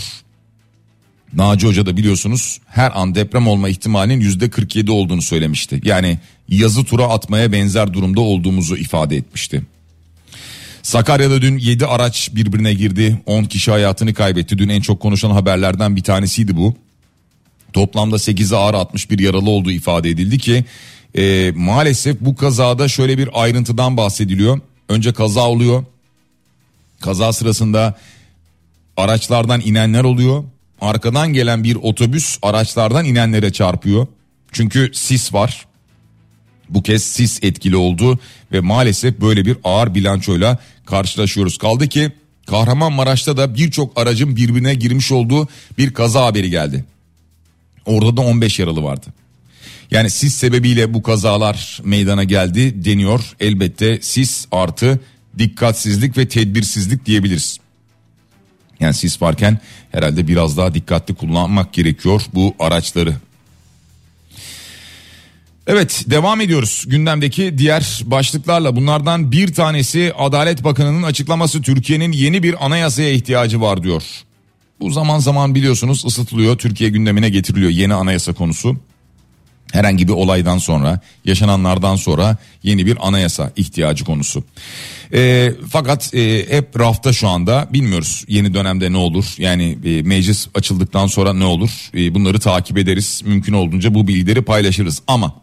Naci 1.35 1.67
Hoca 1.67 1.87
da 1.87 1.97
biliyorsunuz 1.97 2.61
her 2.67 3.01
an 3.01 3.15
deprem 3.15 3.49
olma 3.49 3.69
ihtimalinin 3.69 4.21
yüzde 4.21 4.51
47 4.51 4.91
olduğunu 4.91 5.23
söylemişti. 5.23 5.81
Yani 5.85 6.19
yazı 6.49 6.85
tura 6.85 7.05
atmaya 7.05 7.53
benzer 7.53 7.95
durumda 7.95 8.21
olduğumuzu 8.21 8.77
ifade 8.77 9.17
etmişti. 9.17 9.63
Sakarya'da 10.83 11.43
dün 11.43 11.59
7 11.59 11.87
araç 11.87 12.31
birbirine 12.33 12.75
girdi. 12.75 13.21
10 13.27 13.45
kişi 13.45 13.71
hayatını 13.71 14.15
kaybetti. 14.15 14.59
Dün 14.59 14.69
en 14.69 14.81
çok 14.81 15.01
konuşulan 15.01 15.35
haberlerden 15.35 15.97
bir 15.97 16.03
tanesiydi 16.03 16.57
bu. 16.57 16.75
Toplamda 17.73 18.17
8'i 18.17 18.57
ağır 18.57 18.75
61 18.75 19.19
yaralı 19.19 19.51
olduğu 19.51 19.71
ifade 19.71 20.11
edildi 20.11 20.39
ki 20.39 20.65
e, 21.17 21.53
maalesef 21.57 22.21
bu 22.21 22.37
kazada 22.37 22.89
şöyle 22.89 23.19
bir 23.19 23.29
ayrıntıdan 23.33 23.97
bahsediliyor. 23.97 24.61
Önce 24.89 25.13
kaza 25.13 25.49
oluyor. 25.49 25.85
Kaza 27.01 27.33
sırasında 27.33 27.99
araçlardan 28.97 29.61
inenler 29.61 30.05
oluyor. 30.05 30.45
Arkadan 30.81 31.33
gelen 31.33 31.65
bir 31.65 31.77
otobüs 31.77 32.39
araçlardan 32.43 33.05
inenlere 33.05 33.53
çarpıyor. 33.53 34.07
Çünkü 34.53 34.91
sis 34.95 35.35
var. 35.35 35.67
Bu 36.69 36.83
kez 36.83 37.03
sis 37.05 37.39
etkili 37.43 37.77
oldu 37.77 38.19
ve 38.53 38.61
maalesef 38.61 39.21
böyle 39.21 39.45
bir 39.45 39.57
ağır 39.65 39.95
bilançoyla 39.95 40.59
karşılaşıyoruz. 40.87 41.59
Kaldı 41.59 41.89
ki 41.89 42.13
Kahramanmaraş'ta 42.47 43.37
da 43.37 43.55
birçok 43.55 44.01
aracın 44.01 44.37
birbirine 44.37 44.75
girmiş 44.75 45.13
olduğu 45.13 45.49
bir 45.79 45.93
kaza 45.93 46.25
haberi 46.25 46.51
geldi. 46.51 46.85
Orada 47.87 48.17
da 48.17 48.21
15 48.21 48.59
yaralı 48.59 48.83
vardı. 48.83 49.07
Yani 49.91 50.11
sis 50.11 50.35
sebebiyle 50.35 50.95
bu 50.95 51.03
kazalar 51.03 51.81
meydana 51.85 52.25
geldi 52.25 52.85
deniyor. 52.85 53.21
Elbette 53.41 53.99
sis 54.03 54.47
artı 54.53 55.01
dikkatsizlik 55.39 56.19
ve 56.19 56.29
tedbirsizlik 56.29 57.07
diyebiliriz. 57.07 57.59
Yani 58.81 58.95
sis 58.95 59.23
varken 59.23 59.59
herhalde 59.93 60.29
biraz 60.29 60.57
daha 60.57 60.75
dikkatli 60.75 61.15
kullanmak 61.15 61.73
gerekiyor 61.73 62.23
bu 62.35 62.55
araçları. 62.59 63.17
Evet 65.67 66.05
devam 66.07 66.41
ediyoruz 66.41 66.85
gündemdeki 66.87 67.59
diğer 67.59 68.03
başlıklarla 68.05 68.77
bunlardan 68.77 69.33
bir 69.33 69.55
tanesi 69.55 70.13
Adalet 70.19 70.65
Bakanı'nın 70.65 71.03
açıklaması 71.03 71.63
Türkiye'nin 71.63 72.13
yeni 72.13 72.43
bir 72.43 72.67
anayasaya 72.67 73.13
ihtiyacı 73.13 73.61
var 73.61 73.83
diyor. 73.83 74.03
Bu 74.83 74.91
zaman 74.91 75.19
zaman 75.19 75.55
biliyorsunuz 75.55 76.05
ısıtılıyor 76.05 76.59
Türkiye 76.59 76.91
gündemine 76.91 77.29
getiriliyor 77.29 77.71
yeni 77.71 77.95
anayasa 77.95 78.33
konusu. 78.33 78.77
Herhangi 79.73 80.09
bir 80.09 80.13
olaydan 80.13 80.59
sonra 80.59 81.01
yaşananlardan 81.25 81.97
sonra 81.97 82.37
yeni 82.63 82.87
bir 82.87 83.09
anayasa 83.09 83.53
ihtiyacı 83.57 84.05
konusu. 84.05 84.45
E, 85.13 85.53
fakat 85.71 86.15
e, 86.15 86.47
hep 86.51 86.81
rafta 86.81 87.13
şu 87.13 87.29
anda 87.29 87.69
bilmiyoruz 87.73 88.25
yeni 88.29 88.55
dönemde 88.55 88.93
ne 88.93 88.97
olur 88.97 89.35
yani 89.39 89.79
e, 89.85 90.03
meclis 90.03 90.49
açıldıktan 90.55 91.07
sonra 91.07 91.33
ne 91.33 91.45
olur 91.45 91.91
e, 91.95 92.15
bunları 92.15 92.41
takip 92.41 92.79
ederiz 92.79 93.23
mümkün 93.25 93.53
olduğunca 93.53 93.95
bu 93.95 94.09
bilgileri 94.09 94.43
paylaşırız 94.43 95.03
ama 95.07 95.35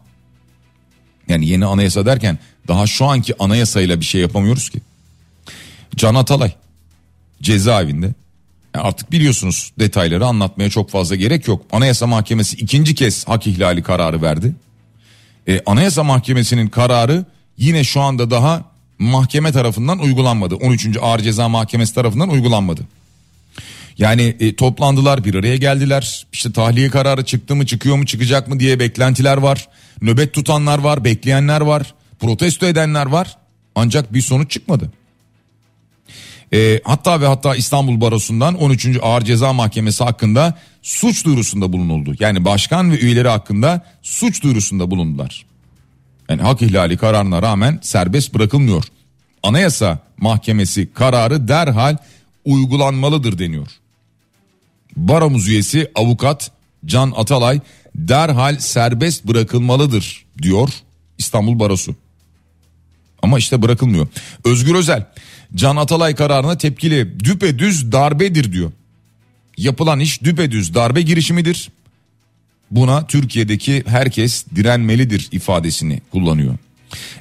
yani 1.28 1.48
yeni 1.48 1.66
anayasa 1.66 2.06
derken 2.06 2.38
daha 2.68 2.86
şu 2.86 3.04
anki 3.04 3.34
anayasayla 3.38 4.00
bir 4.00 4.04
şey 4.04 4.20
yapamıyoruz 4.20 4.70
ki. 4.70 4.80
Can 5.96 6.14
Atalay 6.14 6.52
cezaevinde 7.42 8.14
artık 8.74 9.12
biliyorsunuz 9.12 9.72
detayları 9.78 10.26
anlatmaya 10.26 10.70
çok 10.70 10.90
fazla 10.90 11.16
gerek 11.16 11.48
yok. 11.48 11.62
Anayasa 11.72 12.06
Mahkemesi 12.06 12.56
ikinci 12.56 12.94
kez 12.94 13.28
hak 13.28 13.46
ihlali 13.46 13.82
kararı 13.82 14.22
verdi. 14.22 14.54
E, 15.48 15.60
Anayasa 15.66 16.04
Mahkemesi'nin 16.04 16.68
kararı 16.68 17.24
yine 17.58 17.84
şu 17.84 18.00
anda 18.00 18.30
daha 18.30 18.64
mahkeme 18.98 19.52
tarafından 19.52 19.98
uygulanmadı. 19.98 20.54
13. 20.54 20.96
Ağır 21.02 21.20
Ceza 21.20 21.48
Mahkemesi 21.48 21.94
tarafından 21.94 22.28
uygulanmadı. 22.28 22.80
Yani 23.98 24.36
e, 24.40 24.56
toplandılar 24.56 25.24
bir 25.24 25.34
araya 25.34 25.56
geldiler. 25.56 26.26
İşte 26.32 26.52
tahliye 26.52 26.90
kararı 26.90 27.24
çıktı 27.24 27.56
mı 27.56 27.66
çıkıyor 27.66 27.96
mu 27.96 28.06
çıkacak 28.06 28.48
mı 28.48 28.60
diye 28.60 28.78
beklentiler 28.78 29.36
var. 29.36 29.68
Nöbet 30.02 30.34
tutanlar 30.34 30.78
var, 30.78 31.04
bekleyenler 31.04 31.60
var, 31.60 31.94
protesto 32.20 32.66
edenler 32.66 33.06
var. 33.06 33.36
Ancak 33.74 34.14
bir 34.14 34.20
sonuç 34.20 34.50
çıkmadı. 34.50 34.92
E, 36.52 36.80
hatta 36.84 37.20
ve 37.20 37.26
hatta 37.26 37.56
İstanbul 37.56 38.00
Barosu'ndan 38.00 38.54
13. 38.54 38.86
Ağır 39.02 39.22
Ceza 39.22 39.52
Mahkemesi 39.52 40.04
hakkında 40.04 40.58
suç 40.82 41.24
duyurusunda 41.24 41.72
bulunuldu. 41.72 42.14
Yani 42.20 42.44
başkan 42.44 42.92
ve 42.92 42.98
üyeleri 42.98 43.28
hakkında 43.28 43.86
suç 44.02 44.42
duyurusunda 44.42 44.90
bulundular. 44.90 45.46
Yani 46.28 46.42
hak 46.42 46.62
ihlali 46.62 46.96
kararına 46.96 47.42
rağmen 47.42 47.78
serbest 47.82 48.34
bırakılmıyor. 48.34 48.84
Anayasa 49.42 49.98
Mahkemesi 50.16 50.92
kararı 50.94 51.48
derhal 51.48 51.96
uygulanmalıdır 52.44 53.38
deniyor. 53.38 53.68
Baromuz 54.96 55.48
üyesi 55.48 55.90
avukat 55.94 56.50
Can 56.86 57.12
Atalay 57.16 57.60
derhal 57.94 58.58
serbest 58.58 59.24
bırakılmalıdır 59.24 60.24
diyor 60.42 60.68
İstanbul 61.18 61.58
Barosu. 61.58 61.94
Ama 63.22 63.38
işte 63.38 63.62
bırakılmıyor. 63.62 64.08
Özgür 64.44 64.74
Özel 64.74 65.06
Can 65.54 65.76
Atalay 65.76 66.14
kararına 66.14 66.58
tepkili 66.58 67.20
düpedüz 67.20 67.92
darbedir 67.92 68.52
diyor. 68.52 68.72
Yapılan 69.56 70.00
iş 70.00 70.22
düpedüz 70.22 70.74
darbe 70.74 71.02
girişimidir. 71.02 71.68
Buna 72.70 73.06
Türkiye'deki 73.06 73.82
herkes 73.86 74.44
direnmelidir 74.56 75.28
ifadesini 75.32 76.00
kullanıyor. 76.12 76.54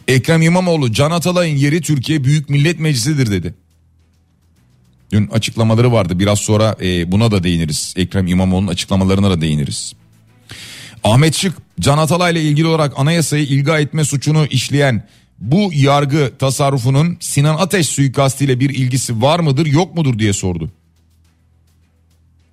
Ekrem 0.08 0.42
İmamoğlu 0.42 0.92
Can 0.92 1.12
Atalay'ın 1.12 1.56
yeri 1.56 1.82
Türkiye 1.82 2.24
Büyük 2.24 2.50
Millet 2.50 2.80
Meclisi'dir 2.80 3.32
dedi. 3.32 3.54
Dün 5.12 5.28
açıklamaları 5.28 5.92
vardı 5.92 6.20
biraz 6.20 6.40
sonra 6.40 6.76
e, 6.82 7.12
buna 7.12 7.32
da 7.32 7.44
değiniriz. 7.44 7.94
Ekrem 7.98 8.28
İmamoğlu'nun 8.28 8.68
açıklamalarına 8.68 9.30
da 9.30 9.42
değiniriz. 9.42 9.94
Ahmet 11.04 11.36
Şık 11.36 11.54
Can 11.80 11.98
Atalay 11.98 12.32
ile 12.32 12.42
ilgili 12.42 12.68
olarak 12.68 12.94
anayasayı 13.00 13.44
ilga 13.46 13.80
etme 13.80 14.06
suçunu 14.06 14.46
işleyen 14.46 15.04
bu 15.42 15.70
yargı 15.74 16.32
tasarrufunun 16.40 17.18
Sinan 17.20 17.56
Ateş 17.56 17.88
suikastiyle 17.88 18.60
bir 18.60 18.70
ilgisi 18.70 19.22
var 19.22 19.40
mıdır 19.40 19.66
yok 19.66 19.96
mudur 19.96 20.20
diye 20.20 20.34
sordu. 20.34 20.72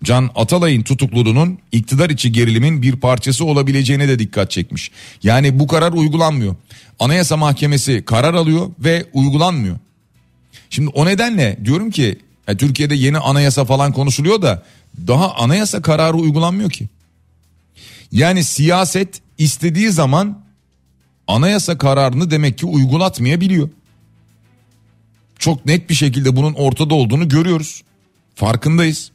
Can 0.04 0.30
Atalay'ın 0.34 0.82
tutukluluğunun 0.82 1.58
iktidar 1.72 2.10
içi 2.10 2.32
gerilimin 2.32 2.82
bir 2.82 2.96
parçası 2.96 3.44
olabileceğine 3.44 4.08
de 4.08 4.18
dikkat 4.18 4.50
çekmiş. 4.50 4.90
Yani 5.22 5.58
bu 5.58 5.66
karar 5.66 5.92
uygulanmıyor. 5.92 6.54
Anayasa 6.98 7.36
Mahkemesi 7.36 8.04
karar 8.04 8.34
alıyor 8.34 8.70
ve 8.78 9.06
uygulanmıyor. 9.12 9.76
Şimdi 10.70 10.90
o 10.94 11.06
nedenle 11.06 11.58
diyorum 11.64 11.90
ki 11.90 12.18
ya 12.48 12.56
Türkiye'de 12.56 12.94
yeni 12.94 13.18
anayasa 13.18 13.64
falan 13.64 13.92
konuşuluyor 13.92 14.42
da 14.42 14.62
daha 15.06 15.34
anayasa 15.34 15.82
kararı 15.82 16.16
uygulanmıyor 16.16 16.70
ki. 16.70 16.88
Yani 18.12 18.44
siyaset 18.44 19.20
istediği 19.38 19.90
zaman 19.90 20.45
anayasa 21.28 21.78
kararını 21.78 22.30
demek 22.30 22.58
ki 22.58 22.66
uygulatmayabiliyor. 22.66 23.68
Çok 25.38 25.66
net 25.66 25.90
bir 25.90 25.94
şekilde 25.94 26.36
bunun 26.36 26.54
ortada 26.54 26.94
olduğunu 26.94 27.28
görüyoruz. 27.28 27.82
Farkındayız. 28.34 29.10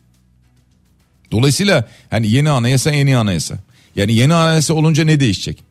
Dolayısıyla 1.31 1.87
hani 2.09 2.31
yeni 2.31 2.49
anayasa 2.49 2.91
yeni 2.91 3.17
anayasa. 3.17 3.57
Yani 3.95 4.13
yeni 4.13 4.33
anayasa 4.33 4.73
olunca 4.73 5.03
ne 5.03 5.19
değişecek? 5.19 5.63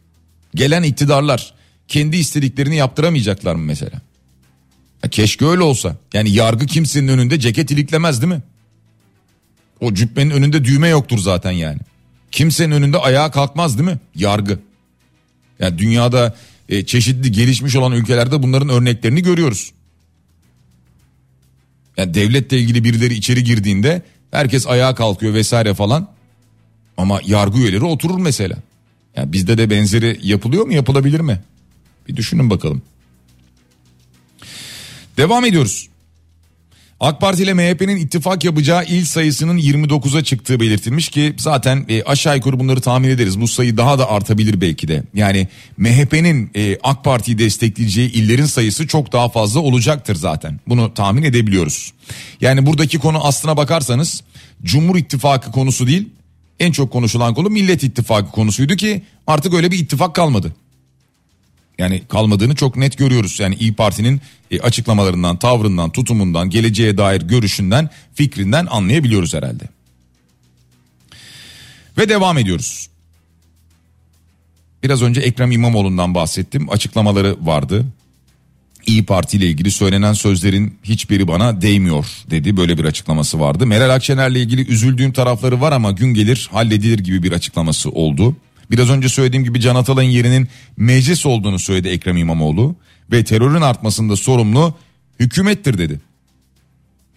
Gelen 0.54 0.82
iktidarlar 0.82 1.54
kendi 1.88 2.16
istediklerini 2.16 2.76
yaptıramayacaklar 2.76 3.54
mı 3.54 3.62
mesela? 3.62 4.00
Ya 5.04 5.10
keşke 5.10 5.46
öyle 5.46 5.62
olsa. 5.62 5.96
Yani 6.12 6.30
yargı 6.30 6.66
kimsenin 6.66 7.08
önünde 7.08 7.40
ceket 7.40 7.70
iliklemez 7.70 8.22
değil 8.22 8.32
mi? 8.32 8.42
O 9.80 9.94
cübbenin 9.94 10.30
önünde 10.30 10.64
düğme 10.64 10.88
yoktur 10.88 11.18
zaten 11.18 11.50
yani. 11.50 11.78
Kimsenin 12.30 12.70
önünde 12.70 12.98
ayağa 12.98 13.30
kalkmaz 13.30 13.78
değil 13.78 13.90
mi? 13.90 13.98
Yargı. 14.14 14.58
Yani 15.60 15.78
dünyada 15.78 16.36
e, 16.68 16.86
çeşitli 16.86 17.32
gelişmiş 17.32 17.76
olan 17.76 17.92
ülkelerde 17.92 18.42
bunların 18.42 18.68
örneklerini 18.68 19.22
görüyoruz. 19.22 19.72
Yani 21.96 22.14
devletle 22.14 22.58
ilgili 22.58 22.84
birileri 22.84 23.14
içeri 23.14 23.44
girdiğinde 23.44 24.02
herkes 24.30 24.66
ayağa 24.66 24.94
kalkıyor 24.94 25.34
vesaire 25.34 25.74
falan. 25.74 26.08
Ama 26.96 27.20
yargı 27.26 27.58
üyeleri 27.58 27.84
oturur 27.84 28.18
mesela. 28.18 28.56
Yani 29.16 29.32
bizde 29.32 29.58
de 29.58 29.70
benzeri 29.70 30.18
yapılıyor 30.22 30.66
mu 30.66 30.72
yapılabilir 30.72 31.20
mi? 31.20 31.40
Bir 32.08 32.16
düşünün 32.16 32.50
bakalım. 32.50 32.82
Devam 35.16 35.44
ediyoruz. 35.44 35.88
AK 37.00 37.20
Parti 37.20 37.42
ile 37.42 37.54
MHP'nin 37.54 37.96
ittifak 37.96 38.44
yapacağı 38.44 38.84
il 38.84 39.04
sayısının 39.04 39.58
29'a 39.58 40.24
çıktığı 40.24 40.60
belirtilmiş 40.60 41.08
ki 41.08 41.34
zaten 41.38 41.84
e, 41.88 42.02
aşağı 42.02 42.36
yukarı 42.36 42.60
bunları 42.60 42.80
tahmin 42.80 43.08
ederiz. 43.08 43.40
Bu 43.40 43.48
sayı 43.48 43.76
daha 43.76 43.98
da 43.98 44.10
artabilir 44.10 44.60
belki 44.60 44.88
de. 44.88 45.02
Yani 45.14 45.48
MHP'nin 45.76 46.50
e, 46.56 46.78
AK 46.82 47.04
Parti'yi 47.04 47.38
destekleyeceği 47.38 48.12
illerin 48.12 48.44
sayısı 48.44 48.86
çok 48.86 49.12
daha 49.12 49.28
fazla 49.28 49.60
olacaktır 49.60 50.14
zaten. 50.14 50.60
Bunu 50.68 50.94
tahmin 50.94 51.22
edebiliyoruz. 51.22 51.92
Yani 52.40 52.66
buradaki 52.66 52.98
konu 52.98 53.24
aslına 53.24 53.56
bakarsanız 53.56 54.22
Cumhur 54.62 54.96
İttifakı 54.96 55.52
konusu 55.52 55.86
değil 55.86 56.08
en 56.60 56.72
çok 56.72 56.92
konuşulan 56.92 57.34
konu 57.34 57.50
Millet 57.50 57.82
İttifakı 57.82 58.30
konusuydu 58.30 58.76
ki 58.76 59.02
artık 59.26 59.54
öyle 59.54 59.70
bir 59.70 59.78
ittifak 59.78 60.14
kalmadı. 60.14 60.54
Yani 61.80 62.02
kalmadığını 62.08 62.54
çok 62.54 62.76
net 62.76 62.98
görüyoruz. 62.98 63.40
Yani 63.40 63.54
İyi 63.54 63.74
Parti'nin 63.74 64.20
e, 64.50 64.60
açıklamalarından, 64.60 65.36
tavrından, 65.36 65.90
tutumundan, 65.90 66.50
geleceğe 66.50 66.98
dair 66.98 67.22
görüşünden, 67.22 67.90
fikrinden 68.14 68.66
anlayabiliyoruz 68.66 69.34
herhalde. 69.34 69.64
Ve 71.98 72.08
devam 72.08 72.38
ediyoruz. 72.38 72.88
Biraz 74.82 75.02
önce 75.02 75.20
Ekrem 75.20 75.52
İmamoğlu'ndan 75.52 76.14
bahsettim. 76.14 76.70
Açıklamaları 76.70 77.36
vardı. 77.40 77.86
İyi 78.86 79.04
Parti 79.04 79.36
ile 79.36 79.46
ilgili 79.46 79.70
söylenen 79.70 80.12
sözlerin 80.12 80.78
hiçbiri 80.84 81.28
bana 81.28 81.62
değmiyor 81.62 82.06
dedi. 82.30 82.56
Böyle 82.56 82.78
bir 82.78 82.84
açıklaması 82.84 83.40
vardı. 83.40 83.66
Meral 83.66 83.94
Akşener'le 83.94 84.34
ilgili 84.34 84.66
üzüldüğüm 84.66 85.12
tarafları 85.12 85.60
var 85.60 85.72
ama 85.72 85.90
gün 85.92 86.14
gelir 86.14 86.48
halledilir 86.52 86.98
gibi 86.98 87.22
bir 87.22 87.32
açıklaması 87.32 87.90
oldu. 87.90 88.36
Biraz 88.70 88.90
önce 88.90 89.08
söylediğim 89.08 89.44
gibi 89.44 89.60
Can 89.60 89.76
Atalay'ın 89.76 90.10
yerinin 90.10 90.48
meclis 90.76 91.26
olduğunu 91.26 91.58
söyledi 91.58 91.88
Ekrem 91.88 92.16
İmamoğlu 92.16 92.76
ve 93.12 93.24
terörün 93.24 93.60
artmasında 93.60 94.16
sorumlu 94.16 94.74
hükümettir 95.20 95.78
dedi. 95.78 96.00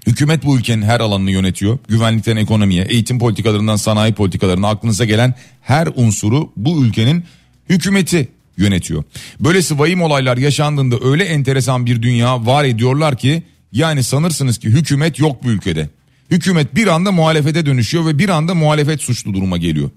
Hükümet 0.07 0.43
bu 0.43 0.57
ülkenin 0.57 0.81
her 0.81 0.99
alanını 0.99 1.31
yönetiyor. 1.31 1.77
Güvenlikten 1.87 2.37
ekonomiye, 2.37 2.83
eğitim 2.83 3.19
politikalarından 3.19 3.75
sanayi 3.75 4.13
politikalarına 4.13 4.69
aklınıza 4.69 5.05
gelen 5.05 5.33
her 5.61 5.89
unsuru 5.95 6.51
bu 6.57 6.85
ülkenin 6.85 7.23
hükümeti 7.69 8.27
yönetiyor. 8.57 9.03
Böylesi 9.39 9.79
vahim 9.79 10.01
olaylar 10.01 10.37
yaşandığında 10.37 10.95
öyle 11.03 11.23
enteresan 11.23 11.85
bir 11.85 12.01
dünya 12.01 12.45
var 12.45 12.63
ediyorlar 12.63 13.17
ki 13.17 13.43
yani 13.71 14.03
sanırsınız 14.03 14.57
ki 14.57 14.69
hükümet 14.69 15.19
yok 15.19 15.43
bu 15.43 15.49
ülkede. 15.49 15.89
Hükümet 16.31 16.75
bir 16.75 16.87
anda 16.87 17.11
muhalefete 17.11 17.65
dönüşüyor 17.65 18.05
ve 18.05 18.19
bir 18.19 18.29
anda 18.29 18.55
muhalefet 18.55 19.01
suçlu 19.01 19.33
duruma 19.33 19.57
geliyor 19.57 19.89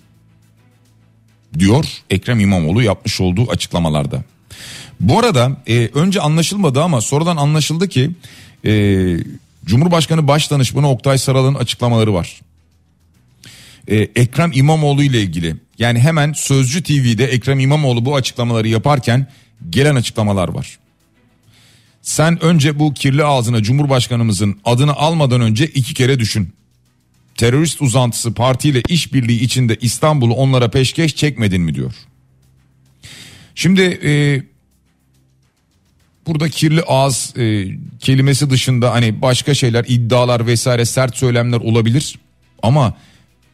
diyor 1.59 1.85
Ekrem 2.11 2.41
İmamoğlu 2.41 2.83
yapmış 2.83 3.21
olduğu 3.21 3.51
açıklamalarda. 3.51 4.23
Bu 5.01 5.19
arada 5.19 5.57
e, 5.67 5.91
önce 5.95 6.21
anlaşılmadı 6.21 6.83
ama 6.83 7.01
sonradan 7.01 7.37
anlaşıldı 7.37 7.89
ki 7.89 8.11
e, 8.65 8.73
Cumhurbaşkanı 9.65 10.29
Başdanışmanı 10.29 10.91
Oktay 10.91 11.19
Saral'ın 11.19 11.55
açıklamaları 11.55 12.15
var. 12.15 12.41
E, 13.89 13.97
Ekrem 13.97 14.51
İmamoğlu 14.55 15.03
ile 15.03 15.23
ilgili 15.23 15.57
yani 15.79 15.99
hemen 15.99 16.33
Sözcü 16.33 16.83
TV'de 16.83 17.25
Ekrem 17.27 17.61
İmamoğlu 17.61 18.05
bu 18.05 18.17
açıklamaları 18.17 18.69
yaparken 18.69 19.27
gelen 19.71 19.95
açıklamalar 19.95 20.49
var. 20.49 20.79
Sen 22.03 22.45
önce 22.45 22.79
bu 22.79 22.95
kirli 22.95 23.25
ağzına 23.25 23.63
Cumhurbaşkanımızın 23.63 24.61
adını 24.65 24.95
almadan 24.95 25.41
önce 25.41 25.67
iki 25.67 25.95
kere 25.95 26.19
düşün 26.19 26.53
terörist 27.37 27.83
uzantısı 27.83 28.35
partiyle 28.35 28.83
işbirliği 28.89 29.41
içinde 29.41 29.77
İstanbul'u 29.81 30.35
onlara 30.35 30.71
peşkeş 30.71 31.17
çekmedin 31.17 31.63
mi 31.63 31.75
diyor. 31.75 31.95
Şimdi 33.55 33.83
e, 33.83 34.43
burada 36.27 36.49
kirli 36.49 36.83
ağız 36.83 37.35
e, 37.37 37.67
kelimesi 38.01 38.51
dışında 38.51 38.93
hani 38.93 39.23
başka 39.23 39.55
şeyler 39.55 39.85
iddialar 39.89 40.47
vesaire 40.47 40.85
sert 40.85 41.17
söylemler 41.17 41.59
olabilir. 41.59 42.19
Ama 42.63 42.95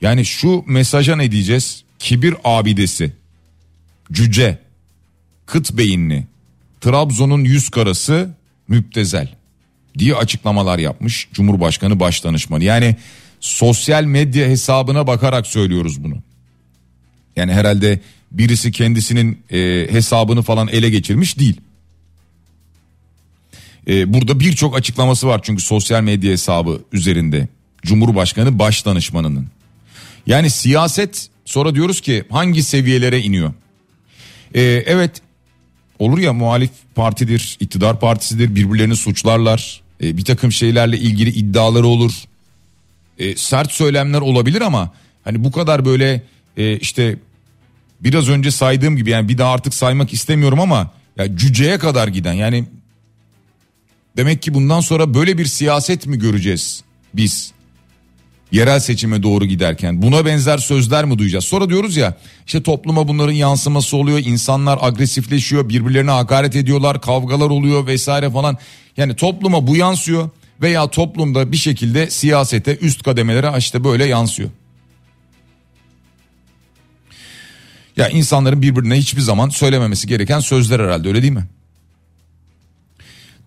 yani 0.01 0.25
şu 0.25 0.65
mesaja 0.67 1.17
ne 1.17 1.33
diyeceğiz? 1.33 1.85
Kibir 1.99 2.35
abidesi, 2.45 3.13
cüce, 4.13 4.59
kıt 5.47 5.73
beyinli, 5.73 6.27
Trabzon'un 6.81 7.45
yüz 7.45 7.69
karası 7.69 8.35
müptezel 8.69 9.29
diye 9.99 10.15
açıklamalar 10.15 10.79
yapmış 10.79 11.29
Cumhurbaşkanı 11.33 12.01
Başdanışmanı. 12.01 12.65
Yani 12.65 12.97
sosyal 13.43 14.05
medya 14.05 14.49
hesabına 14.49 15.07
bakarak 15.07 15.47
söylüyoruz 15.47 16.05
bunu. 16.05 16.17
Yani 17.37 17.53
herhalde 17.53 18.01
birisi 18.31 18.73
kendisinin 18.73 19.43
e, 19.51 19.87
hesabını 19.91 20.43
falan 20.43 20.69
ele 20.69 20.91
geçirmiş 20.91 21.39
değil. 21.39 21.61
E, 23.89 24.13
burada 24.13 24.41
birçok 24.41 24.77
açıklaması 24.77 25.27
var 25.27 25.41
çünkü 25.43 25.63
sosyal 25.63 26.03
medya 26.03 26.33
hesabı 26.33 26.81
üzerinde. 26.93 27.49
Cumhurbaşkanı 27.83 28.59
Başdanışmanının. 28.59 29.47
Yani 30.27 30.51
siyaset 30.51 31.29
sonra 31.45 31.75
diyoruz 31.75 32.01
ki 32.01 32.25
hangi 32.31 32.63
seviyelere 32.63 33.21
iniyor? 33.21 33.53
Ee, 34.55 34.61
evet 34.87 35.23
olur 35.99 36.19
ya 36.19 36.33
muhalif 36.33 36.71
partidir, 36.95 37.57
iktidar 37.61 38.01
partisidir 38.01 38.55
birbirlerini 38.55 38.97
suçlarlar. 38.97 39.81
Ee, 40.03 40.17
bir 40.17 40.25
takım 40.25 40.53
şeylerle 40.53 40.99
ilgili 40.99 41.31
iddiaları 41.31 41.87
olur. 41.87 42.13
Ee, 43.23 43.37
sert 43.37 43.73
söylemler 43.73 44.21
olabilir 44.21 44.61
ama 44.61 44.93
hani 45.25 45.45
bu 45.45 45.53
kadar 45.53 45.85
böyle 45.85 46.23
e, 46.57 46.77
işte 46.77 47.19
biraz 48.01 48.29
önce 48.29 48.51
saydığım 48.51 48.97
gibi 48.97 49.11
yani 49.11 49.29
bir 49.29 49.39
daha 49.39 49.53
artık 49.53 49.75
saymak 49.75 50.13
istemiyorum 50.13 50.61
ama 50.61 50.91
ya 51.17 51.37
cüceye 51.37 51.79
kadar 51.79 52.09
giden 52.09 52.33
yani 52.33 52.65
demek 54.17 54.43
ki 54.43 54.55
bundan 54.55 54.81
sonra 54.81 55.15
böyle 55.15 55.39
bir 55.39 55.47
siyaset 55.47 56.07
mi 56.07 56.19
göreceğiz 56.19 56.85
biz? 57.15 57.53
yerel 58.53 58.81
seçime 58.81 59.23
doğru 59.23 59.45
giderken 59.45 60.03
buna 60.03 60.27
benzer 60.27 60.59
sözler 60.59 61.05
mi 61.05 61.19
duyacağız? 61.19 61.45
Sonra 61.45 61.69
diyoruz 61.69 61.97
ya 61.97 62.15
işte 62.47 62.63
topluma 62.63 63.09
bunların 63.09 63.33
yansıması 63.33 63.97
oluyor. 63.97 64.19
insanlar 64.19 64.79
agresifleşiyor, 64.83 65.69
birbirlerine 65.69 66.11
hakaret 66.11 66.57
ediyorlar, 66.57 67.01
kavgalar 67.01 67.51
oluyor 67.51 67.87
vesaire 67.87 68.31
falan. 68.31 68.59
Yani 68.97 69.17
topluma 69.17 69.67
bu 69.67 69.77
yansıyor 69.77 70.31
veya 70.63 70.91
toplumda 70.91 71.53
bir 71.53 71.57
şekilde 71.57 72.11
siyasete 72.11 72.77
üst 72.77 73.03
kademelere 73.03 73.59
işte 73.59 73.85
böyle 73.85 74.05
yansıyor. 74.05 74.51
Ya 77.97 78.09
insanların 78.09 78.63
birbirine 78.63 78.97
hiçbir 78.97 79.21
zaman 79.21 79.49
söylememesi 79.49 80.07
gereken 80.07 80.41
sözler 80.41 80.81
herhalde 80.81 81.09
öyle 81.09 81.23
değil 81.23 81.33
mi? 81.33 81.47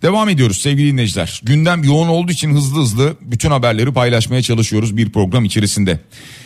Devam 0.02 0.30
ediyoruz 0.30 0.58
sevgili 0.58 0.92
dinleyiciler. 0.92 1.42
Gündem 1.44 1.84
yoğun 1.84 2.08
olduğu 2.08 2.32
için 2.32 2.56
hızlı 2.56 2.82
hızlı 2.82 3.16
bütün 3.22 3.52
haberleri 3.52 3.94
paylaşmaya 3.94 4.42
çalışıyoruz 4.42 4.98
bir 4.98 5.10
program 5.10 5.46
içerisinde. 5.46 6.00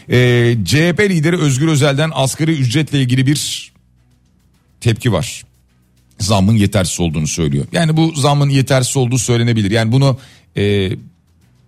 Ee, 0.09 0.55
CHP 0.65 0.99
lideri 0.99 1.37
Özgür 1.37 1.67
Özel'den 1.67 2.11
asgari 2.13 2.51
ücretle 2.51 3.01
ilgili 3.01 3.27
bir 3.27 3.71
tepki 4.81 5.11
var. 5.11 5.43
Zammın 6.19 6.55
yetersiz 6.55 6.99
olduğunu 6.99 7.27
söylüyor. 7.27 7.65
Yani 7.71 7.97
bu 7.97 8.13
zammın 8.15 8.49
yetersiz 8.49 8.97
olduğu 8.97 9.17
söylenebilir. 9.17 9.71
Yani 9.71 9.91
bunu 9.91 10.17
e, 10.57 10.91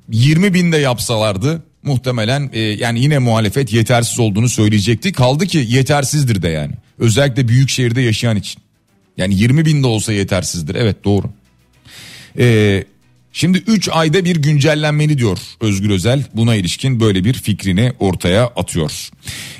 20 0.10 0.54
binde 0.54 0.78
yapsalardı 0.78 1.64
muhtemelen 1.84 2.50
e, 2.54 2.60
yani 2.60 3.00
yine 3.00 3.20
muhalefet 3.20 3.74
yetersiz 3.74 4.20
olduğunu 4.20 4.50
söyleyecekti. 4.50 5.12
Kaldı 5.12 5.48
ki 5.48 5.66
yetersizdir 5.68 6.42
de 6.42 6.50
yani. 6.50 6.74
Özellikle 7.00 7.48
büyük 7.48 7.70
şehirde 7.70 8.02
yaşayan 8.02 8.38
için. 8.38 8.62
Yani 9.18 9.36
20 9.36 9.66
binde 9.66 9.88
olsa 9.88 10.14
yetersizdir. 10.14 10.76
Evet 10.76 11.04
doğru. 11.04 11.30
Ee, 12.40 12.84
şimdi 13.34 13.58
3 13.58 13.90
ayda 13.90 14.26
bir 14.26 14.36
güncellenmeli 14.36 15.18
diyor 15.18 15.38
Özgür 15.62 15.90
Özel. 15.90 16.24
Buna 16.34 16.56
ilişkin 16.56 17.00
böyle 17.00 17.24
bir 17.24 17.34
fikrini 17.34 17.94
ortaya 18.00 18.46
atıyor. 18.46 19.10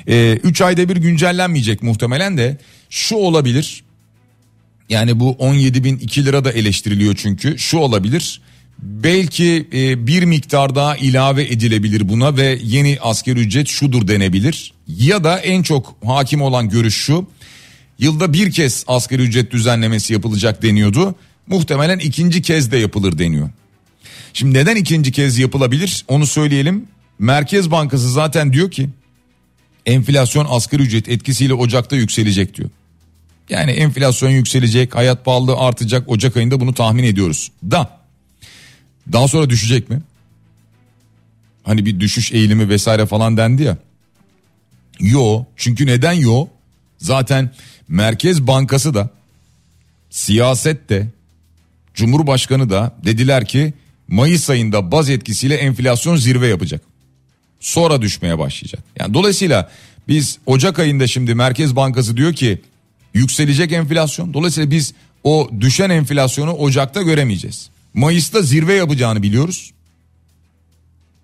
3 0.06 0.60
ee, 0.60 0.64
ayda 0.64 0.88
bir 0.88 0.96
güncellenmeyecek 0.96 1.82
muhtemelen 1.82 2.38
de 2.38 2.58
şu 2.90 3.16
olabilir. 3.16 3.84
Yani 4.88 5.20
bu 5.20 5.30
17 5.30 5.84
bin 5.84 5.98
2 5.98 6.24
lira 6.24 6.44
da 6.44 6.52
eleştiriliyor 6.52 7.14
çünkü. 7.16 7.58
Şu 7.58 7.78
olabilir. 7.78 8.40
Belki 8.82 9.68
e, 9.72 10.06
bir 10.06 10.22
miktar 10.22 10.74
daha 10.74 10.96
ilave 10.96 11.42
edilebilir 11.42 12.08
buna 12.08 12.36
ve 12.36 12.58
yeni 12.62 12.98
asker 13.00 13.36
ücret 13.36 13.68
şudur 13.68 14.08
denebilir. 14.08 14.72
Ya 14.88 15.24
da 15.24 15.38
en 15.38 15.62
çok 15.62 15.96
hakim 16.04 16.42
olan 16.42 16.68
görüş 16.68 16.94
şu. 16.94 17.26
Yılda 17.98 18.32
bir 18.32 18.52
kez 18.52 18.84
asgari 18.86 19.22
ücret 19.22 19.50
düzenlemesi 19.50 20.12
yapılacak 20.12 20.62
deniyordu 20.62 21.14
muhtemelen 21.46 21.98
ikinci 21.98 22.42
kez 22.42 22.72
de 22.72 22.76
yapılır 22.76 23.18
deniyor. 23.18 23.50
Şimdi 24.32 24.58
neden 24.58 24.76
ikinci 24.76 25.12
kez 25.12 25.38
yapılabilir 25.38 26.04
onu 26.08 26.26
söyleyelim. 26.26 26.86
Merkez 27.18 27.70
Bankası 27.70 28.12
zaten 28.12 28.52
diyor 28.52 28.70
ki 28.70 28.88
enflasyon 29.86 30.46
asgari 30.50 30.82
ücret 30.82 31.08
etkisiyle 31.08 31.54
Ocak'ta 31.54 31.96
yükselecek 31.96 32.56
diyor. 32.56 32.70
Yani 33.50 33.70
enflasyon 33.70 34.30
yükselecek, 34.30 34.94
hayat 34.94 35.24
pahalılığı 35.24 35.56
artacak 35.56 36.08
Ocak 36.08 36.36
ayında 36.36 36.60
bunu 36.60 36.74
tahmin 36.74 37.04
ediyoruz. 37.04 37.50
Da 37.70 38.01
daha 39.12 39.28
sonra 39.28 39.50
düşecek 39.50 39.90
mi? 39.90 40.02
Hani 41.64 41.86
bir 41.86 42.00
düşüş 42.00 42.32
eğilimi 42.32 42.68
vesaire 42.68 43.06
falan 43.06 43.36
dendi 43.36 43.62
ya. 43.62 43.76
Yo 45.00 45.44
çünkü 45.56 45.86
neden 45.86 46.12
yo? 46.12 46.46
Zaten 46.98 47.50
Merkez 47.88 48.46
Bankası 48.46 48.94
da 48.94 49.10
siyaset 50.10 50.88
de 50.88 51.08
Cumhurbaşkanı 51.94 52.70
da 52.70 52.96
dediler 53.04 53.44
ki 53.44 53.74
Mayıs 54.08 54.50
ayında 54.50 54.92
baz 54.92 55.10
etkisiyle 55.10 55.54
enflasyon 55.54 56.16
zirve 56.16 56.46
yapacak. 56.46 56.82
Sonra 57.60 58.02
düşmeye 58.02 58.38
başlayacak. 58.38 58.84
Yani 58.98 59.14
dolayısıyla 59.14 59.70
biz 60.08 60.38
Ocak 60.46 60.78
ayında 60.78 61.06
şimdi 61.06 61.34
Merkez 61.34 61.76
Bankası 61.76 62.16
diyor 62.16 62.32
ki 62.32 62.60
yükselecek 63.14 63.72
enflasyon. 63.72 64.34
Dolayısıyla 64.34 64.70
biz 64.70 64.94
o 65.24 65.50
düşen 65.60 65.90
enflasyonu 65.90 66.52
Ocak'ta 66.52 67.02
göremeyeceğiz. 67.02 67.70
Mayıs'ta 67.94 68.42
zirve 68.42 68.74
yapacağını 68.74 69.22
biliyoruz. 69.22 69.72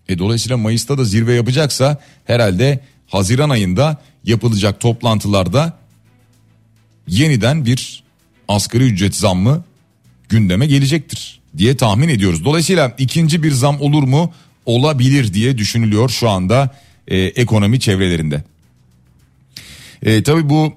E 0.09 0.19
dolayısıyla 0.19 0.57
Mayıs'ta 0.57 0.99
da 0.99 1.05
zirve 1.05 1.35
yapacaksa 1.35 2.01
herhalde 2.25 2.81
Haziran 3.07 3.51
ayında 3.51 4.03
yapılacak 4.25 4.81
toplantılarda 4.81 5.79
yeniden 7.09 7.67
bir 7.67 8.03
asgari 8.49 8.85
ücret 8.85 9.17
zammı 9.17 9.65
gündeme 10.29 10.67
gelecektir 10.67 11.41
diye 11.59 11.77
tahmin 11.77 12.09
ediyoruz. 12.09 12.45
Dolayısıyla 12.45 12.95
ikinci 12.99 13.43
bir 13.43 13.53
zam 13.53 13.81
olur 13.81 14.03
mu? 14.03 14.33
Olabilir 14.67 15.35
diye 15.35 15.59
düşünülüyor 15.59 16.09
şu 16.09 16.29
anda 16.29 16.77
e, 17.09 17.19
ekonomi 17.19 17.81
çevrelerinde. 17.81 18.45
E, 20.03 20.23
tabii 20.23 20.49
bu 20.49 20.73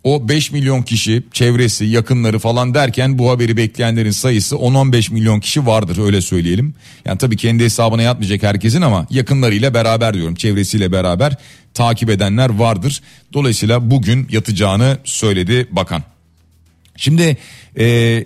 O 0.08 0.28
5 0.28 0.52
milyon 0.52 0.82
kişi 0.82 1.22
çevresi 1.32 1.84
yakınları 1.84 2.38
falan 2.38 2.74
derken 2.74 3.18
bu 3.18 3.30
haberi 3.30 3.56
bekleyenlerin 3.56 4.10
sayısı 4.10 4.56
10-15 4.56 5.12
milyon 5.12 5.40
kişi 5.40 5.66
vardır 5.66 5.98
öyle 6.04 6.20
söyleyelim. 6.20 6.74
Yani 7.04 7.18
tabii 7.18 7.36
kendi 7.36 7.64
hesabına 7.64 8.02
yatmayacak 8.02 8.42
herkesin 8.42 8.82
ama 8.82 9.06
yakınlarıyla 9.10 9.74
beraber 9.74 10.14
diyorum 10.14 10.34
çevresiyle 10.34 10.92
beraber 10.92 11.36
takip 11.74 12.10
edenler 12.10 12.50
vardır. 12.50 13.02
Dolayısıyla 13.32 13.90
bugün 13.90 14.28
yatacağını 14.30 14.98
söyledi 15.04 15.68
bakan. 15.70 16.02
Şimdi 16.96 17.36
e, 17.78 18.24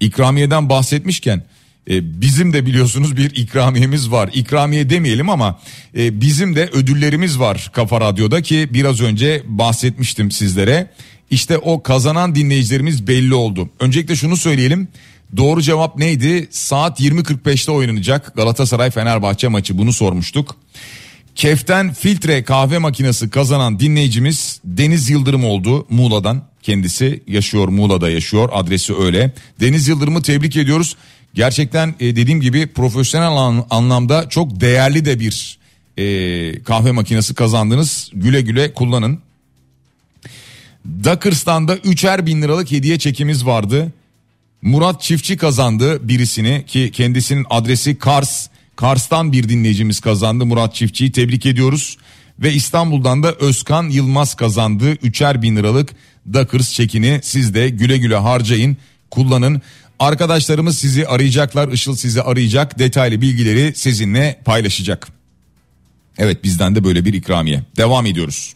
ikramiyeden 0.00 0.68
bahsetmişken 0.68 1.42
E, 1.88 2.20
bizim 2.20 2.52
de 2.52 2.66
biliyorsunuz 2.66 3.16
bir 3.16 3.30
ikramiyemiz 3.36 4.10
var. 4.10 4.30
İkramiye 4.34 4.90
demeyelim 4.90 5.30
ama 5.30 5.58
e, 5.96 6.20
bizim 6.20 6.56
de 6.56 6.68
ödüllerimiz 6.72 7.40
var 7.40 7.70
Kafa 7.72 8.00
Radyo'da 8.00 8.42
ki 8.42 8.68
biraz 8.72 9.00
önce 9.00 9.42
bahsetmiştim 9.46 10.30
sizlere. 10.30 10.90
İşte 11.30 11.58
o 11.58 11.82
kazanan 11.82 12.34
dinleyicilerimiz 12.34 13.06
belli 13.06 13.34
oldu. 13.34 13.70
Öncelikle 13.80 14.16
şunu 14.16 14.36
söyleyelim. 14.36 14.88
Doğru 15.36 15.62
cevap 15.62 15.98
neydi? 15.98 16.48
Saat 16.50 17.00
20.45'te 17.00 17.72
oynanacak 17.72 18.36
Galatasaray 18.36 18.90
Fenerbahçe 18.90 19.48
maçı 19.48 19.78
bunu 19.78 19.92
sormuştuk. 19.92 20.56
Keften 21.34 21.92
filtre 21.92 22.44
kahve 22.44 22.78
makinesi 22.78 23.30
kazanan 23.30 23.80
dinleyicimiz 23.80 24.60
Deniz 24.64 25.10
Yıldırım 25.10 25.44
oldu 25.44 25.86
Muğla'dan. 25.90 26.42
Kendisi 26.62 27.22
yaşıyor 27.26 27.68
Muğla'da 27.68 28.10
yaşıyor 28.10 28.48
adresi 28.52 28.96
öyle. 28.96 29.32
Deniz 29.60 29.88
Yıldırım'ı 29.88 30.22
tebrik 30.22 30.56
ediyoruz. 30.56 30.96
Gerçekten 31.38 31.94
e, 32.00 32.16
dediğim 32.16 32.40
gibi 32.40 32.66
profesyonel 32.66 33.64
anlamda 33.70 34.28
çok 34.28 34.60
değerli 34.60 35.04
de 35.04 35.20
bir 35.20 35.58
e, 35.96 36.62
kahve 36.62 36.92
makinesi 36.92 37.34
kazandınız. 37.34 38.10
Güle 38.14 38.40
güle 38.40 38.74
kullanın. 38.74 39.18
Dakırstan'da 40.86 41.76
üçer 41.76 42.26
bin 42.26 42.42
liralık 42.42 42.70
hediye 42.70 42.98
çekimiz 42.98 43.46
vardı. 43.46 43.92
Murat 44.62 45.02
Çiftçi 45.02 45.36
kazandı 45.36 46.08
birisini 46.08 46.64
ki 46.66 46.90
kendisinin 46.92 47.46
adresi 47.50 47.98
Kars. 47.98 48.48
Kars'tan 48.76 49.32
bir 49.32 49.48
dinleyicimiz 49.48 50.00
kazandı 50.00 50.46
Murat 50.46 50.74
Çiftçi'yi 50.74 51.12
tebrik 51.12 51.46
ediyoruz. 51.46 51.96
Ve 52.38 52.52
İstanbul'dan 52.52 53.22
da 53.22 53.32
Özkan 53.32 53.88
Yılmaz 53.88 54.34
kazandı. 54.34 54.92
Üçer 54.92 55.42
bin 55.42 55.56
liralık 55.56 55.90
Dakars 56.34 56.72
çekini 56.72 57.20
siz 57.22 57.54
de 57.54 57.68
güle 57.68 57.98
güle 57.98 58.16
harcayın 58.16 58.76
kullanın. 59.10 59.62
Arkadaşlarımız 59.98 60.78
sizi 60.78 61.06
arayacaklar 61.06 61.72
Işıl 61.72 61.96
sizi 61.96 62.22
arayacak 62.22 62.78
detaylı 62.78 63.20
bilgileri 63.20 63.72
sizinle 63.74 64.40
paylaşacak. 64.44 65.08
Evet 66.18 66.44
bizden 66.44 66.74
de 66.74 66.84
böyle 66.84 67.04
bir 67.04 67.14
ikramiye 67.14 67.62
devam 67.76 68.06
ediyoruz. 68.06 68.54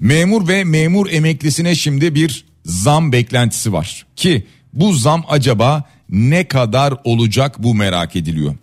Memur 0.00 0.48
ve 0.48 0.64
memur 0.64 1.10
emeklisine 1.10 1.74
şimdi 1.74 2.14
bir 2.14 2.44
zam 2.64 3.12
beklentisi 3.12 3.72
var 3.72 4.06
ki 4.16 4.46
bu 4.72 4.94
zam 4.94 5.24
acaba 5.28 5.84
ne 6.08 6.48
kadar 6.48 6.94
olacak 7.04 7.62
bu 7.62 7.74
merak 7.74 8.16
ediliyor. 8.16 8.54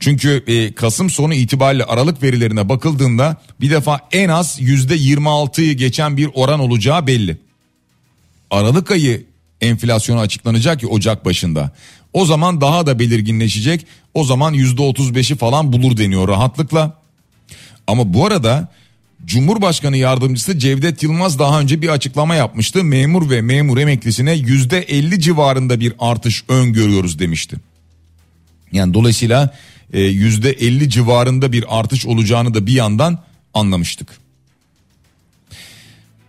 Çünkü 0.00 0.44
e, 0.46 0.72
Kasım 0.72 1.10
sonu 1.10 1.34
itibariyle 1.34 1.84
Aralık 1.84 2.22
verilerine 2.22 2.68
bakıldığında 2.68 3.36
bir 3.60 3.70
defa 3.70 4.00
en 4.12 4.28
az 4.28 4.56
yüzde 4.60 4.96
26'yı 4.96 5.72
geçen 5.72 6.16
bir 6.16 6.30
oran 6.34 6.60
olacağı 6.60 7.06
belli. 7.06 7.38
Aralık 8.50 8.90
ayı 8.90 9.29
enflasyonu 9.60 10.20
açıklanacak 10.20 10.80
ki 10.80 10.86
Ocak 10.86 11.24
başında. 11.24 11.70
O 12.12 12.24
zaman 12.24 12.60
daha 12.60 12.86
da 12.86 12.98
belirginleşecek. 12.98 13.86
O 14.14 14.24
zaman 14.24 14.52
yüzde 14.52 14.82
35'i 14.82 15.36
falan 15.36 15.72
bulur 15.72 15.96
deniyor 15.96 16.28
rahatlıkla. 16.28 17.00
Ama 17.86 18.14
bu 18.14 18.26
arada 18.26 18.68
Cumhurbaşkanı 19.24 19.96
yardımcısı 19.96 20.58
Cevdet 20.58 21.02
Yılmaz 21.02 21.38
daha 21.38 21.60
önce 21.60 21.82
bir 21.82 21.88
açıklama 21.88 22.34
yapmıştı. 22.34 22.84
Memur 22.84 23.30
ve 23.30 23.42
memur 23.42 23.78
emeklisine 23.78 24.32
yüzde 24.32 24.78
50 24.78 25.20
civarında 25.20 25.80
bir 25.80 25.92
artış 25.98 26.44
öngörüyoruz 26.48 27.18
demişti. 27.18 27.56
Yani 28.72 28.94
dolayısıyla 28.94 29.54
e, 29.92 30.00
yüzde 30.00 30.50
50 30.50 30.90
civarında 30.90 31.52
bir 31.52 31.78
artış 31.78 32.06
olacağını 32.06 32.54
da 32.54 32.66
bir 32.66 32.72
yandan 32.72 33.18
anlamıştık. 33.54 34.08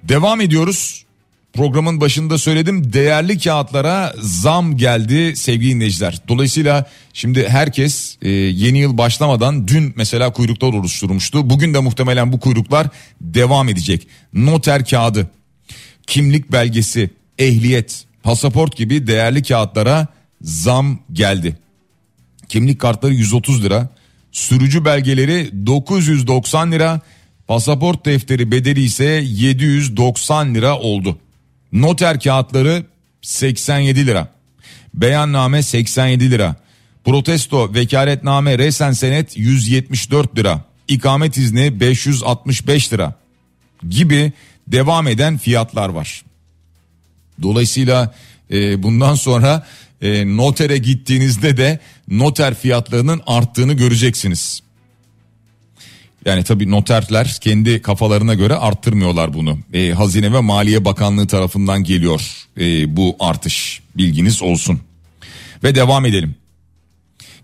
Devam 0.03 0.41
ediyoruz. 0.41 1.05
Programın 1.53 2.01
başında 2.01 2.37
söyledim 2.37 2.93
değerli 2.93 3.39
kağıtlara 3.39 4.13
zam 4.21 4.77
geldi 4.77 5.35
sevgili 5.35 5.75
dinleyiciler. 5.75 6.21
Dolayısıyla 6.27 6.85
şimdi 7.13 7.49
herkes 7.49 8.17
e, 8.21 8.29
yeni 8.29 8.79
yıl 8.79 8.97
başlamadan 8.97 9.67
dün 9.67 9.93
mesela 9.95 10.33
kuyruklar 10.33 10.73
oluşturmuştu. 10.73 11.49
Bugün 11.49 11.73
de 11.73 11.79
muhtemelen 11.79 12.31
bu 12.31 12.39
kuyruklar 12.39 12.87
devam 13.21 13.69
edecek. 13.69 14.07
Noter 14.33 14.85
kağıdı, 14.85 15.29
kimlik 16.07 16.51
belgesi, 16.51 17.09
ehliyet, 17.39 18.05
pasaport 18.23 18.77
gibi 18.77 19.07
değerli 19.07 19.43
kağıtlara 19.43 20.07
zam 20.41 20.99
geldi. 21.13 21.57
Kimlik 22.49 22.79
kartları 22.79 23.13
130 23.13 23.63
lira, 23.63 23.89
sürücü 24.31 24.85
belgeleri 24.85 25.65
990 25.65 26.71
lira, 26.71 27.01
pasaport 27.47 28.05
defteri 28.05 28.51
bedeli 28.51 28.83
ise 28.83 29.23
790 29.25 30.55
lira 30.55 30.79
oldu. 30.79 31.17
Noter 31.71 32.19
kağıtları 32.19 32.85
87 33.21 34.05
lira. 34.05 34.27
Beyanname 34.93 35.63
87 35.63 36.31
lira. 36.31 36.55
Protesto, 37.05 37.73
vekaletname, 37.73 38.57
resen 38.57 38.91
senet 38.91 39.37
174 39.37 40.37
lira. 40.37 40.65
İkamet 40.87 41.37
izni 41.37 41.79
565 41.79 42.93
lira 42.93 43.13
gibi 43.89 44.33
devam 44.67 45.07
eden 45.07 45.37
fiyatlar 45.37 45.89
var. 45.89 46.23
Dolayısıyla 47.41 48.13
e, 48.51 48.83
bundan 48.83 49.15
sonra 49.15 49.67
e, 50.01 50.37
notere 50.37 50.77
gittiğinizde 50.77 51.57
de 51.57 51.79
noter 52.07 52.55
fiyatlarının 52.55 53.21
arttığını 53.27 53.73
göreceksiniz. 53.73 54.61
Yani 56.25 56.43
tabii 56.43 56.71
noterler 56.71 57.37
kendi 57.41 57.81
kafalarına 57.81 58.33
göre 58.33 58.55
arttırmıyorlar 58.55 59.33
bunu. 59.33 59.59
E, 59.73 59.91
Hazine 59.91 60.33
ve 60.33 60.39
Maliye 60.39 60.85
Bakanlığı 60.85 61.27
tarafından 61.27 61.83
geliyor 61.83 62.47
e, 62.57 62.95
bu 62.97 63.15
artış 63.19 63.81
bilginiz 63.97 64.41
olsun. 64.41 64.79
Ve 65.63 65.75
devam 65.75 66.05
edelim. 66.05 66.35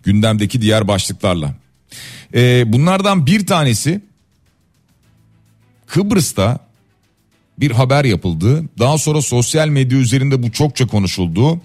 Gündemdeki 0.04 0.62
diğer 0.62 0.88
başlıklarla. 0.88 1.56
E, 2.34 2.74
bunlardan 2.74 3.26
bir 3.26 3.48
tanesi 3.48 4.02
Kıbrıs'ta 5.88 6.60
bir 7.60 7.72
haber 7.72 8.06
yapıldı. 8.06 8.64
Daha 8.80 8.98
sonra 8.98 9.22
sosyal 9.22 9.68
medya 9.68 9.98
üzerinde 9.98 10.44
bu 10.44 10.52
çokça 10.52 10.88
konuşuldu. 10.88 11.62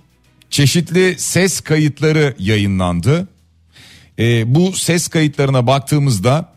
Çeşitli 0.50 1.14
ses 1.18 1.60
kayıtları 1.60 2.34
yayınlandı. 2.38 3.28
E, 4.18 4.54
bu 4.54 4.72
ses 4.72 5.08
kayıtlarına 5.08 5.66
baktığımızda 5.66 6.52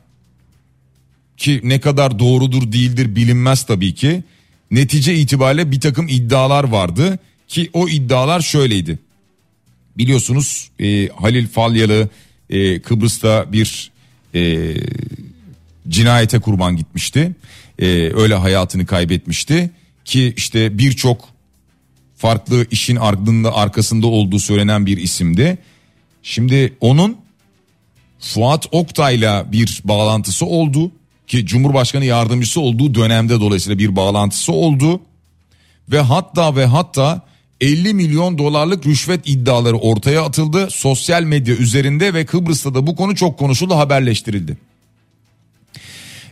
ki 1.37 1.61
ne 1.63 1.79
kadar 1.79 2.19
doğrudur 2.19 2.71
değildir 2.71 3.15
bilinmez 3.15 3.63
tabii 3.63 3.93
ki. 3.93 4.23
Netice 4.71 5.15
itibariyle 5.15 5.71
bir 5.71 5.79
takım 5.79 6.07
iddialar 6.07 6.63
vardı 6.63 7.19
ki 7.47 7.69
o 7.73 7.89
iddialar 7.89 8.41
şöyleydi. 8.41 8.99
Biliyorsunuz 9.97 10.69
e, 10.79 11.07
Halil 11.07 11.47
Falyalı 11.47 12.09
e, 12.49 12.79
Kıbrıs'ta 12.79 13.53
bir 13.53 13.91
e, 14.35 14.73
cinayete 15.89 16.39
kurban 16.39 16.77
gitmişti. 16.77 17.31
E, 17.79 17.85
öyle 18.15 18.35
hayatını 18.35 18.85
kaybetmişti 18.85 19.71
ki 20.05 20.33
işte 20.37 20.77
birçok 20.77 21.29
farklı 22.17 22.65
işin 22.71 22.95
ardında 22.95 23.55
arkasında 23.55 24.07
olduğu 24.07 24.39
söylenen 24.39 24.85
bir 24.85 24.97
isimdi. 24.97 25.57
Şimdi 26.23 26.73
onun 26.81 27.17
Fuat 28.19 28.65
Oktay'la 28.71 29.51
bir 29.51 29.81
bağlantısı 29.83 30.45
oldu 30.45 30.91
ki 31.27 31.45
Cumhurbaşkanı 31.45 32.05
yardımcısı 32.05 32.61
olduğu 32.61 32.95
dönemde 32.95 33.39
dolayısıyla 33.39 33.79
bir 33.79 33.95
bağlantısı 33.95 34.51
oldu 34.51 35.01
ve 35.91 35.99
hatta 35.99 36.55
ve 36.55 36.65
hatta 36.65 37.21
50 37.61 37.93
milyon 37.93 38.37
dolarlık 38.37 38.85
rüşvet 38.85 39.29
iddiaları 39.29 39.77
ortaya 39.77 40.23
atıldı 40.23 40.67
sosyal 40.69 41.23
medya 41.23 41.55
üzerinde 41.55 42.13
ve 42.13 42.25
Kıbrıs'ta 42.25 42.73
da 42.73 42.87
bu 42.87 42.95
konu 42.95 43.15
çok 43.15 43.39
konuşuldu 43.39 43.75
haberleştirildi. 43.75 44.57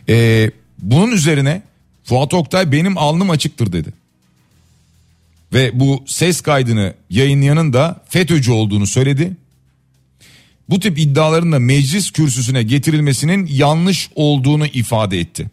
Ee, 0.08 0.50
bunun 0.78 1.12
üzerine 1.12 1.62
Fuat 2.04 2.34
Oktay 2.34 2.72
benim 2.72 2.98
alnım 2.98 3.30
açıktır 3.30 3.72
dedi. 3.72 3.92
Ve 5.52 5.80
bu 5.80 6.04
ses 6.06 6.40
kaydını 6.40 6.94
yayınlayanın 7.10 7.72
da 7.72 8.04
FETÖ'cü 8.08 8.52
olduğunu 8.52 8.86
söyledi 8.86 9.36
bu 10.68 10.80
tip 10.80 10.98
iddiaların 10.98 11.52
da 11.52 11.58
meclis 11.58 12.10
kürsüsüne 12.10 12.62
getirilmesinin 12.62 13.46
yanlış 13.52 14.10
olduğunu 14.14 14.66
ifade 14.66 15.18
etti. 15.18 15.46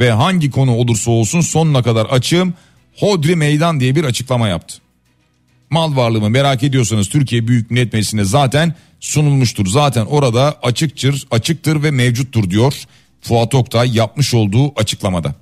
Ve 0.00 0.10
hangi 0.10 0.50
konu 0.50 0.76
olursa 0.76 1.10
olsun 1.10 1.40
sonuna 1.40 1.82
kadar 1.82 2.06
açığım 2.06 2.54
Hodri 2.96 3.36
Meydan 3.36 3.80
diye 3.80 3.94
bir 3.94 4.04
açıklama 4.04 4.48
yaptı. 4.48 4.78
Mal 5.70 5.96
varlığımı 5.96 6.30
merak 6.30 6.62
ediyorsanız 6.62 7.08
Türkiye 7.08 7.48
Büyük 7.48 7.70
Millet 7.70 7.92
Meclisi'ne 7.92 8.24
zaten 8.24 8.74
sunulmuştur. 9.00 9.66
Zaten 9.66 10.06
orada 10.06 10.58
açıktır, 10.62 11.26
açıktır 11.30 11.82
ve 11.82 11.90
mevcuttur 11.90 12.50
diyor 12.50 12.74
Fuat 13.20 13.54
Oktay 13.54 13.96
yapmış 13.96 14.34
olduğu 14.34 14.80
açıklamada. 14.80 15.34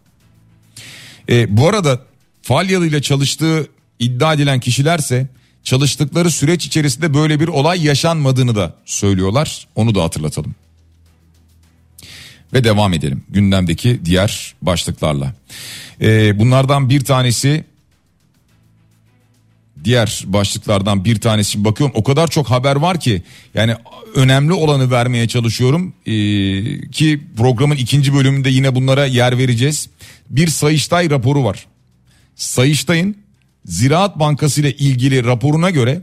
E, 1.29 1.57
bu 1.57 1.69
arada 1.69 2.01
Falyalı 2.43 2.87
ile 2.87 3.03
çalıştığı 3.03 3.67
iddia 3.99 4.35
edilen 4.35 4.61
kişilerse 4.61 5.29
çalıştıkları 5.65 6.31
süreç 6.31 6.67
içerisinde 6.67 7.15
böyle 7.15 7.41
bir 7.41 7.49
olay 7.49 7.87
yaşanmadığını 7.87 8.55
da 8.55 8.75
söylüyorlar. 8.85 9.69
Onu 9.75 9.95
da 9.95 10.03
hatırlatalım. 10.03 10.55
Ve 12.53 12.65
devam 12.65 12.93
edelim 12.93 13.23
gündemdeki 13.29 14.01
diğer 14.05 14.55
başlıklarla. 14.63 15.35
Ee, 16.01 16.39
bunlardan 16.39 16.91
bir 16.91 17.05
tanesi 17.05 17.65
diğer 19.85 20.25
başlıklardan 20.27 21.05
bir 21.05 21.21
tanesi 21.21 21.65
bakıyorum 21.65 21.97
o 21.97 22.05
kadar 22.05 22.29
çok 22.29 22.51
haber 22.51 22.77
var 22.77 23.01
ki 23.01 23.23
yani 23.55 23.75
önemli 24.15 24.53
olanı 24.53 24.91
vermeye 24.91 25.29
çalışıyorum 25.29 25.95
ee, 26.07 26.13
ki 26.91 27.21
programın 27.37 27.77
ikinci 27.77 28.15
bölümünde 28.15 28.51
yine 28.51 28.75
bunlara 28.75 29.07
yer 29.07 29.39
vereceğiz. 29.39 29.89
Bir 30.31 30.49
Sayıştay 30.49 31.11
raporu 31.11 31.45
var. 31.45 31.67
Sayıştay'ın 32.37 33.17
Ziraat 33.65 34.19
Bankası 34.19 34.61
ile 34.61 34.73
ilgili 34.77 35.25
raporuna 35.25 35.71
göre 35.71 36.03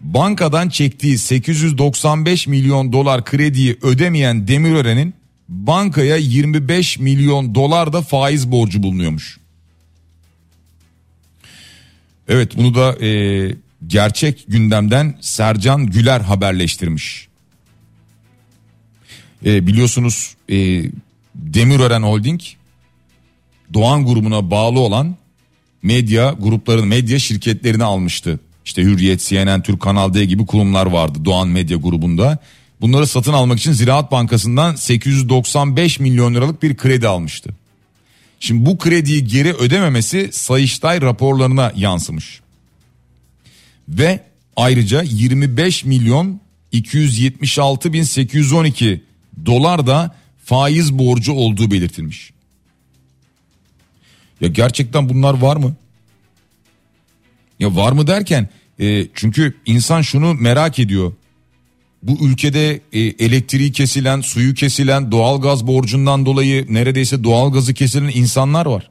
bankadan 0.00 0.68
çektiği 0.68 1.18
895 1.18 2.46
milyon 2.46 2.92
dolar 2.92 3.24
krediyi 3.24 3.78
ödemeyen 3.82 4.48
Demirören'in 4.48 5.14
bankaya 5.48 6.16
25 6.16 6.98
milyon 6.98 7.54
dolar 7.54 7.92
da 7.92 8.02
faiz 8.02 8.52
borcu 8.52 8.82
bulunuyormuş. 8.82 9.40
Evet 12.28 12.56
bunu 12.56 12.74
da 12.74 13.06
e, 13.06 13.10
gerçek 13.86 14.44
gündemden 14.48 15.18
Sercan 15.20 15.86
Güler 15.86 16.20
haberleştirmiş. 16.20 17.28
E, 19.46 19.66
biliyorsunuz 19.66 20.34
e, 20.48 20.82
Demirören 21.34 22.02
Holding 22.02 22.40
Doğan 23.74 24.06
grubuna 24.06 24.50
bağlı 24.50 24.80
olan 24.80 25.16
medya 25.82 26.36
gruplarını 26.40 26.86
medya 26.86 27.18
şirketlerini 27.18 27.84
almıştı. 27.84 28.40
İşte 28.64 28.82
Hürriyet, 28.82 29.20
CNN, 29.20 29.62
Türk 29.62 29.80
Kanal 29.80 30.14
D 30.14 30.24
gibi 30.24 30.46
kurumlar 30.46 30.86
vardı 30.86 31.18
Doğan 31.24 31.48
Medya 31.48 31.76
grubunda. 31.76 32.38
Bunları 32.80 33.06
satın 33.06 33.32
almak 33.32 33.58
için 33.58 33.72
Ziraat 33.72 34.12
Bankası'ndan 34.12 34.74
895 34.74 36.00
milyon 36.00 36.34
liralık 36.34 36.62
bir 36.62 36.76
kredi 36.76 37.08
almıştı. 37.08 37.50
Şimdi 38.40 38.66
bu 38.66 38.78
krediyi 38.78 39.24
geri 39.24 39.52
ödememesi 39.52 40.28
Sayıştay 40.32 41.00
raporlarına 41.00 41.72
yansımış. 41.76 42.40
Ve 43.88 44.20
ayrıca 44.56 45.02
25 45.02 45.84
milyon 45.84 46.40
276 46.72 47.92
bin 47.92 48.02
812 48.02 49.04
dolar 49.46 49.86
da 49.86 50.16
faiz 50.44 50.98
borcu 50.98 51.32
olduğu 51.32 51.70
belirtilmiş. 51.70 52.30
Ya 54.40 54.48
gerçekten 54.48 55.08
bunlar 55.08 55.34
var 55.34 55.56
mı? 55.56 55.74
Ya 57.58 57.76
var 57.76 57.92
mı 57.92 58.06
derken 58.06 58.48
e, 58.80 59.06
çünkü 59.14 59.54
insan 59.66 60.02
şunu 60.02 60.34
merak 60.34 60.78
ediyor. 60.78 61.12
Bu 62.02 62.26
ülkede 62.26 62.80
e, 62.92 63.00
elektriği 63.00 63.72
kesilen, 63.72 64.20
suyu 64.20 64.54
kesilen, 64.54 65.12
doğalgaz 65.12 65.66
borcundan 65.66 66.26
dolayı 66.26 66.66
neredeyse 66.74 67.24
doğalgazı 67.24 67.74
kesilen 67.74 68.10
insanlar 68.14 68.66
var. 68.66 68.90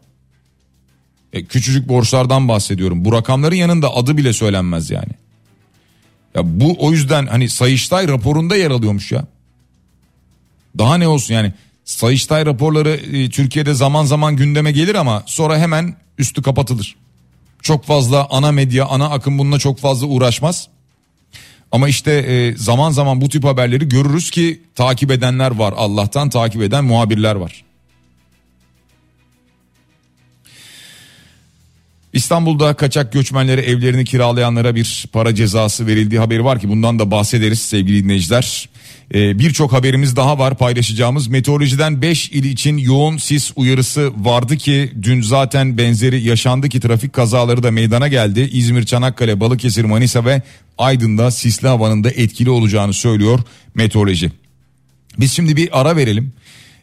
E, 1.34 1.46
küçücük 1.46 1.88
borçlardan 1.88 2.48
bahsediyorum. 2.48 3.06
Bu 3.06 3.14
rakamların 3.14 3.56
yanında 3.56 3.96
adı 3.96 4.18
bile 4.18 4.34
söylenmez 4.34 4.90
yani. 4.90 5.12
Ya 6.36 6.42
bu 6.60 6.76
o 6.80 6.92
yüzden 6.92 7.28
hani 7.28 7.50
Sayıştay 7.50 8.08
raporunda 8.08 8.56
yer 8.56 8.72
alıyormuş 8.72 9.12
ya. 9.12 9.26
Daha 10.78 10.98
ne 10.98 11.08
olsun 11.08 11.34
yani 11.34 11.54
Sayıştay 11.90 12.46
raporları 12.46 12.90
e, 12.90 13.30
Türkiye'de 13.30 13.74
zaman 13.74 14.06
zaman 14.06 14.36
gündeme 14.36 14.72
gelir 14.72 14.96
ama 14.96 15.24
sonra 15.26 15.58
hemen 15.58 15.96
üstü 16.18 16.42
kapatılır. 16.42 16.96
Çok 17.62 17.86
fazla 17.86 18.28
ana 18.30 18.52
medya, 18.52 18.86
ana 18.86 19.10
akım 19.10 19.38
bununla 19.40 19.60
çok 19.60 19.80
fazla 19.80 20.08
uğraşmaz. 20.08 20.68
Ama 21.72 21.90
işte 21.90 22.12
e, 22.12 22.58
zaman 22.58 22.92
zaman 22.92 23.22
bu 23.22 23.30
tip 23.30 23.44
haberleri 23.44 23.90
görürüz 23.90 24.32
ki 24.32 24.62
takip 24.76 25.12
edenler 25.12 25.52
var. 25.52 25.74
Allah'tan 25.78 26.30
takip 26.30 26.62
eden 26.62 26.84
muhabirler 26.84 27.36
var. 27.36 27.64
İstanbul'da 32.14 32.74
kaçak 32.74 33.14
göçmenlere 33.14 33.62
evlerini 33.62 34.06
kiralayanlara 34.06 34.76
bir 34.76 35.06
para 35.14 35.36
cezası 35.36 35.88
verildiği 35.88 36.20
haberi 36.20 36.46
var 36.46 36.60
ki 36.60 36.70
bundan 36.70 37.00
da 37.00 37.12
bahsederiz 37.12 37.60
sevgili 37.60 38.04
dinleyiciler. 38.04 38.70
Ee, 39.14 39.40
Birçok 39.40 39.74
haberimiz 39.74 40.16
daha 40.16 40.40
var 40.40 40.58
paylaşacağımız. 40.58 41.28
Meteorolojiden 41.28 42.02
5 42.02 42.30
il 42.30 42.44
için 42.44 42.78
yoğun 42.78 43.18
sis 43.18 43.52
uyarısı 43.56 44.12
vardı 44.18 44.58
ki 44.58 44.92
dün 45.02 45.22
zaten 45.22 45.78
benzeri 45.78 46.22
yaşandı 46.22 46.70
ki 46.70 46.80
trafik 46.80 47.14
kazaları 47.14 47.64
da 47.64 47.72
meydana 47.72 48.08
geldi. 48.08 48.50
İzmir, 48.52 48.86
Çanakkale, 48.86 49.40
Balıkesir, 49.40 49.84
Manisa 49.84 50.26
ve 50.26 50.42
Aydın'da 50.78 51.32
sisli 51.32 51.68
havanın 51.68 52.04
da 52.04 52.10
etkili 52.10 52.50
olacağını 52.50 52.94
söylüyor 52.94 53.40
meteoroloji. 53.76 54.32
Biz 55.20 55.32
şimdi 55.32 55.58
bir 55.58 55.82
ara 55.82 55.96
verelim. 55.96 56.34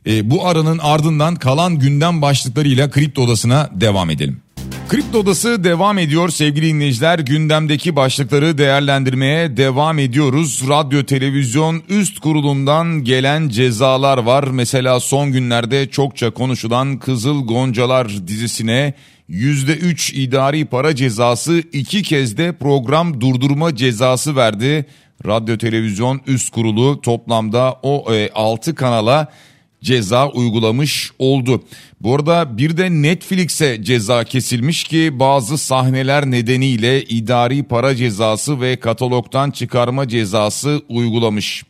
Ee, 0.07 0.31
bu 0.31 0.47
aranın 0.47 0.79
ardından 0.79 1.35
kalan 1.35 1.79
gündem 1.79 2.23
başlıklarıyla 2.23 2.91
kripto 2.91 3.23
odasına 3.23 3.71
devam 3.75 4.11
edelim. 4.11 4.41
Kripto 4.89 5.19
Odası 5.19 5.65
devam 5.65 5.99
ediyor 5.99 6.29
sevgili 6.29 6.67
dinleyiciler. 6.67 7.19
Gündemdeki 7.19 7.97
başlıkları 7.97 8.59
değerlendirmeye 8.59 9.57
devam 9.57 9.99
ediyoruz. 9.99 10.63
Radyo 10.69 11.03
Televizyon 11.03 11.83
Üst 11.89 12.19
Kurulu'ndan 12.19 13.05
gelen 13.05 13.49
cezalar 13.49 14.19
var. 14.19 14.45
Mesela 14.45 15.01
son 15.01 15.33
günlerde 15.33 15.91
çokça 15.91 16.31
konuşulan 16.31 16.99
Kızıl 16.99 17.47
Goncalar 17.47 18.09
dizisine 18.27 18.95
%3 19.31 20.15
idari 20.15 20.65
para 20.65 20.95
cezası 20.95 21.63
iki 21.73 22.03
kez 22.03 22.37
de 22.37 22.53
program 22.53 23.21
durdurma 23.21 23.77
cezası 23.77 24.37
verdi. 24.37 24.87
Radyo 25.27 25.59
Televizyon 25.59 26.21
Üst 26.27 26.51
Kurulu 26.51 27.01
toplamda 27.01 27.79
o 27.83 28.15
e, 28.15 28.31
6 28.35 28.75
kanala 28.75 29.29
ceza 29.83 30.29
uygulamış 30.29 31.11
oldu. 31.19 31.65
Bu 32.01 32.15
arada 32.15 32.59
bir 32.59 32.77
de 32.77 32.91
Netflix'e 32.91 33.85
ceza 33.85 34.25
kesilmiş 34.25 34.85
ki 34.85 35.11
bazı 35.13 35.59
sahneler 35.59 36.31
nedeniyle 36.31 37.05
idari 37.05 37.63
para 37.63 37.97
cezası 37.97 38.61
ve 38.61 38.77
katalogdan 38.77 39.51
çıkarma 39.51 40.09
cezası 40.09 40.83
uygulamış. 40.89 41.65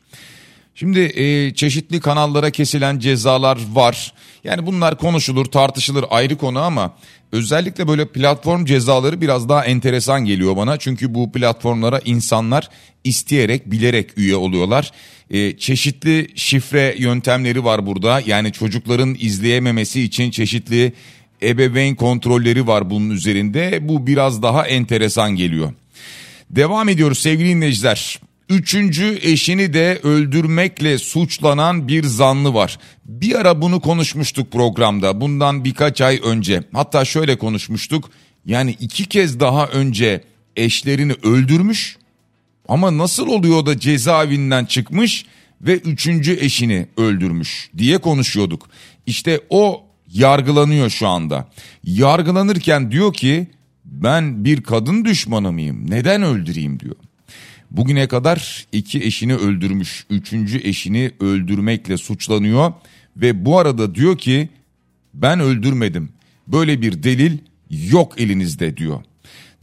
Şimdi 0.75 1.01
e, 1.01 1.55
çeşitli 1.55 2.01
kanallara 2.01 2.51
kesilen 2.51 2.99
cezalar 2.99 3.59
var. 3.73 4.13
Yani 4.45 4.67
bunlar 4.67 4.99
konuşulur, 4.99 5.45
tartışılır 5.45 6.05
ayrı 6.11 6.37
konu 6.37 6.61
ama 6.61 6.95
özellikle 7.33 7.89
böyle 7.89 8.09
platform 8.09 8.65
cezaları 8.65 9.21
biraz 9.21 9.49
daha 9.49 9.65
enteresan 9.65 10.25
geliyor 10.25 10.57
bana. 10.57 10.77
Çünkü 10.77 11.15
bu 11.15 11.33
platformlara 11.33 12.01
insanlar 12.05 12.69
isteyerek, 13.05 13.71
bilerek 13.71 14.19
üye 14.19 14.37
oluyorlar. 14.37 14.93
E, 15.31 15.57
çeşitli 15.57 16.29
şifre 16.35 16.95
yöntemleri 16.99 17.65
var 17.65 17.87
burada. 17.87 18.23
Yani 18.27 18.53
çocukların 18.53 19.17
izleyememesi 19.19 20.03
için 20.03 20.31
çeşitli 20.31 20.93
ebeveyn 21.43 21.95
kontrolleri 21.95 22.67
var 22.67 22.91
bunun 22.91 23.11
üzerinde. 23.11 23.89
Bu 23.89 24.07
biraz 24.07 24.43
daha 24.43 24.67
enteresan 24.67 25.37
geliyor. 25.37 25.73
Devam 26.51 26.89
ediyoruz 26.89 27.19
sevgili 27.19 27.49
dinleyiciler. 27.49 28.21
Üçüncü 28.49 29.19
eşini 29.23 29.73
de 29.73 30.01
öldürmekle 30.03 30.99
suçlanan 30.99 31.89
bir 31.89 32.05
zanlı 32.05 32.55
var. 32.55 32.79
Bir 33.05 33.35
ara 33.35 33.63
bunu 33.63 33.81
konuşmuştuk 33.81 34.53
programda 34.53 35.21
bundan 35.21 35.65
birkaç 35.65 36.01
ay 36.01 36.21
önce. 36.25 36.63
Hatta 36.73 37.05
şöyle 37.05 37.39
konuşmuştuk. 37.39 38.11
Yani 38.45 38.77
iki 38.81 39.07
kez 39.07 39.41
daha 39.41 39.67
önce 39.67 40.25
eşlerini 40.57 41.13
öldürmüş 41.13 41.97
ama 42.69 42.99
nasıl 42.99 43.27
oluyor 43.27 43.67
da 43.67 43.79
cezaevinden 43.79 44.65
çıkmış 44.65 45.27
ve 45.61 45.77
üçüncü 45.77 46.37
eşini 46.41 46.87
öldürmüş 46.97 47.71
diye 47.79 47.99
konuşuyorduk. 47.99 48.69
İşte 49.07 49.41
o 49.51 49.85
yargılanıyor 50.13 50.91
şu 50.91 51.09
anda. 51.09 51.49
Yargılanırken 51.85 52.91
diyor 52.91 53.13
ki 53.13 53.47
ben 53.85 54.45
bir 54.45 54.63
kadın 54.63 55.05
düşmanı 55.05 55.53
mıyım? 55.53 55.91
Neden 55.91 56.23
öldüreyim 56.23 56.81
diyor. 56.81 56.97
Bugüne 57.71 58.09
kadar 58.09 58.67
iki 58.73 59.03
eşini 59.03 59.35
öldürmüş, 59.35 60.07
üçüncü 60.11 60.59
eşini 60.69 61.11
öldürmekle 61.21 61.97
suçlanıyor 61.97 62.73
ve 63.17 63.45
bu 63.45 63.59
arada 63.59 63.95
diyor 63.95 64.19
ki 64.19 64.49
ben 65.15 65.41
öldürmedim. 65.41 66.09
Böyle 66.47 66.83
bir 66.83 67.03
delil 67.03 67.39
yok 67.71 68.21
elinizde 68.21 68.77
diyor. 68.77 69.03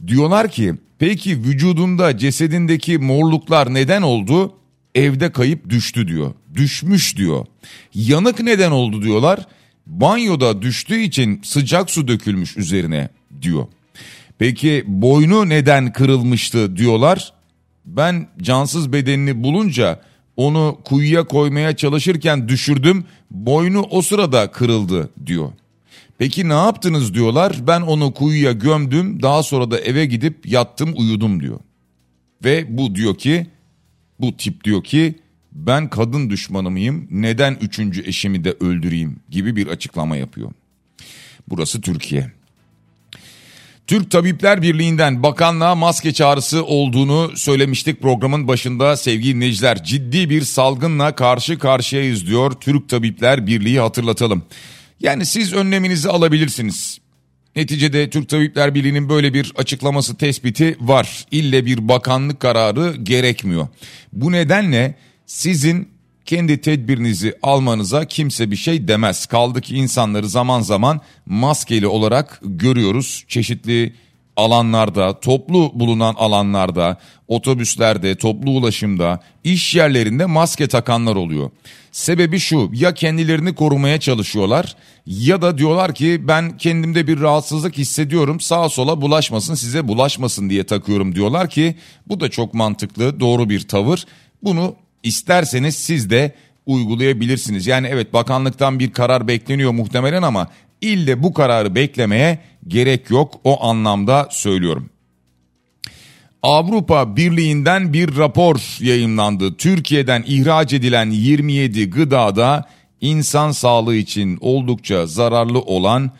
Diyorlar 0.06 0.50
ki 0.50 0.74
peki 0.98 1.42
vücudunda 1.44 2.18
cesedindeki 2.18 2.98
morluklar 2.98 3.74
neden 3.74 4.02
oldu? 4.02 4.54
Evde 4.94 5.32
kayıp 5.32 5.70
düştü 5.70 6.08
diyor. 6.08 6.34
Düşmüş 6.54 7.16
diyor. 7.16 7.46
Yanık 7.94 8.40
neden 8.40 8.70
oldu 8.70 9.02
diyorlar. 9.02 9.46
Banyoda 9.86 10.62
düştüğü 10.62 11.00
için 11.00 11.40
sıcak 11.44 11.90
su 11.90 12.08
dökülmüş 12.08 12.56
üzerine 12.56 13.08
diyor. 13.42 13.66
Peki 14.38 14.84
boynu 14.86 15.48
neden 15.48 15.92
kırılmıştı 15.92 16.76
diyorlar. 16.76 17.33
Ben 17.86 18.28
cansız 18.42 18.92
bedenini 18.92 19.42
bulunca 19.42 20.00
onu 20.36 20.78
kuyuya 20.84 21.24
koymaya 21.24 21.76
çalışırken 21.76 22.48
düşürdüm. 22.48 23.04
Boynu 23.30 23.80
o 23.90 24.02
sırada 24.02 24.50
kırıldı 24.50 25.10
diyor. 25.26 25.52
Peki 26.18 26.48
ne 26.48 26.52
yaptınız 26.52 27.14
diyorlar. 27.14 27.56
Ben 27.66 27.80
onu 27.80 28.14
kuyuya 28.14 28.52
gömdüm. 28.52 29.22
Daha 29.22 29.42
sonra 29.42 29.70
da 29.70 29.80
eve 29.80 30.06
gidip 30.06 30.46
yattım 30.46 30.94
uyudum 30.96 31.40
diyor. 31.40 31.60
Ve 32.44 32.78
bu 32.78 32.94
diyor 32.94 33.18
ki 33.18 33.46
bu 34.20 34.36
tip 34.36 34.64
diyor 34.64 34.84
ki 34.84 35.14
ben 35.52 35.90
kadın 35.90 36.30
düşmanı 36.30 36.70
mıyım? 36.70 37.08
Neden 37.10 37.58
üçüncü 37.60 38.08
eşimi 38.08 38.44
de 38.44 38.56
öldüreyim 38.60 39.16
gibi 39.30 39.56
bir 39.56 39.66
açıklama 39.66 40.16
yapıyor. 40.16 40.52
Burası 41.48 41.80
Türkiye. 41.80 42.32
Türk 43.86 44.10
Tabipler 44.10 44.62
Birliği'nden 44.62 45.22
bakanlığa 45.22 45.74
maske 45.74 46.12
çağrısı 46.12 46.64
olduğunu 46.64 47.32
söylemiştik 47.36 48.02
programın 48.02 48.48
başında 48.48 48.96
sevgili 48.96 49.34
dinleyiciler. 49.34 49.84
Ciddi 49.84 50.30
bir 50.30 50.42
salgınla 50.42 51.14
karşı 51.14 51.58
karşıyayız 51.58 52.26
diyor 52.26 52.52
Türk 52.52 52.88
Tabipler 52.88 53.46
Birliği 53.46 53.80
hatırlatalım. 53.80 54.42
Yani 55.00 55.26
siz 55.26 55.52
önleminizi 55.52 56.10
alabilirsiniz. 56.10 56.98
Neticede 57.56 58.10
Türk 58.10 58.28
Tabipler 58.28 58.74
Birliği'nin 58.74 59.08
böyle 59.08 59.34
bir 59.34 59.52
açıklaması 59.56 60.16
tespiti 60.16 60.76
var. 60.80 61.26
İlle 61.30 61.66
bir 61.66 61.88
bakanlık 61.88 62.40
kararı 62.40 62.96
gerekmiyor. 63.02 63.68
Bu 64.12 64.32
nedenle 64.32 64.94
sizin 65.26 65.93
kendi 66.26 66.60
tedbirinizi 66.60 67.34
almanıza 67.42 68.04
kimse 68.04 68.50
bir 68.50 68.56
şey 68.56 68.88
demez. 68.88 69.26
Kaldı 69.26 69.60
ki 69.60 69.76
insanları 69.76 70.28
zaman 70.28 70.60
zaman 70.60 71.00
maskeli 71.26 71.86
olarak 71.86 72.40
görüyoruz. 72.42 73.24
Çeşitli 73.28 73.94
alanlarda, 74.36 75.20
toplu 75.20 75.72
bulunan 75.74 76.14
alanlarda, 76.14 76.98
otobüslerde, 77.28 78.14
toplu 78.14 78.50
ulaşımda, 78.50 79.20
iş 79.44 79.74
yerlerinde 79.74 80.26
maske 80.26 80.68
takanlar 80.68 81.16
oluyor. 81.16 81.50
Sebebi 81.92 82.38
şu 82.38 82.70
ya 82.72 82.94
kendilerini 82.94 83.54
korumaya 83.54 84.00
çalışıyorlar 84.00 84.76
ya 85.06 85.42
da 85.42 85.58
diyorlar 85.58 85.94
ki 85.94 86.28
ben 86.28 86.56
kendimde 86.56 87.06
bir 87.06 87.20
rahatsızlık 87.20 87.78
hissediyorum 87.78 88.40
sağa 88.40 88.68
sola 88.68 89.00
bulaşmasın 89.00 89.54
size 89.54 89.88
bulaşmasın 89.88 90.50
diye 90.50 90.64
takıyorum 90.64 91.14
diyorlar 91.14 91.50
ki 91.50 91.74
bu 92.08 92.20
da 92.20 92.30
çok 92.30 92.54
mantıklı 92.54 93.20
doğru 93.20 93.48
bir 93.48 93.68
tavır. 93.68 94.06
Bunu 94.42 94.76
isterseniz 95.04 95.76
siz 95.76 96.10
de 96.10 96.34
uygulayabilirsiniz. 96.66 97.66
Yani 97.66 97.86
evet 97.86 98.12
bakanlıktan 98.12 98.78
bir 98.78 98.92
karar 98.92 99.28
bekleniyor 99.28 99.72
muhtemelen 99.72 100.22
ama 100.22 100.48
ille 100.80 101.22
bu 101.22 101.34
kararı 101.34 101.74
beklemeye 101.74 102.38
gerek 102.68 103.10
yok 103.10 103.40
o 103.44 103.64
anlamda 103.64 104.28
söylüyorum. 104.30 104.90
Avrupa 106.42 107.16
Birliği'nden 107.16 107.92
bir 107.92 108.16
rapor 108.16 108.76
yayınlandı. 108.80 109.54
Türkiye'den 109.56 110.24
ihraç 110.26 110.72
edilen 110.72 111.10
27 111.10 111.90
gıdada 111.90 112.68
insan 113.00 113.50
sağlığı 113.50 113.96
için 113.96 114.38
oldukça 114.40 115.06
zararlı 115.06 115.60
olan 115.60 116.10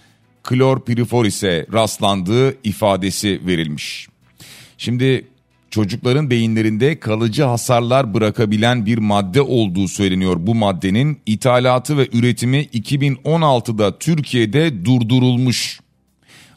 klorpiriforis'e 0.43 1.67
rastlandığı 1.73 2.57
ifadesi 2.65 3.41
verilmiş. 3.47 4.09
Şimdi 4.79 5.27
çocukların 5.75 6.31
beyinlerinde 6.31 7.01
kalıcı 7.01 7.43
hasarlar 7.43 8.15
bırakabilen 8.15 8.87
bir 8.87 8.99
madde 8.99 9.43
olduğu 9.43 9.89
söyleniyor. 9.89 10.37
Bu 10.39 10.55
maddenin 10.55 11.21
ithalatı 11.27 11.99
ve 11.99 12.09
üretimi 12.13 12.59
2016'da 12.59 13.99
Türkiye'de 13.99 14.85
durdurulmuş. 14.85 15.81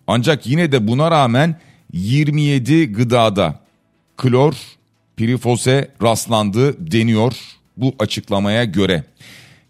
Ancak 0.08 0.48
yine 0.48 0.72
de 0.72 0.88
buna 0.88 1.12
rağmen 1.12 1.60
27 1.94 2.92
gıdada 2.92 3.60
klor 4.18 4.54
pirifose 5.16 5.92
rastlandı 6.04 6.92
deniyor 6.92 7.34
bu 7.78 7.96
açıklamaya 8.00 8.64
göre. 8.64 9.04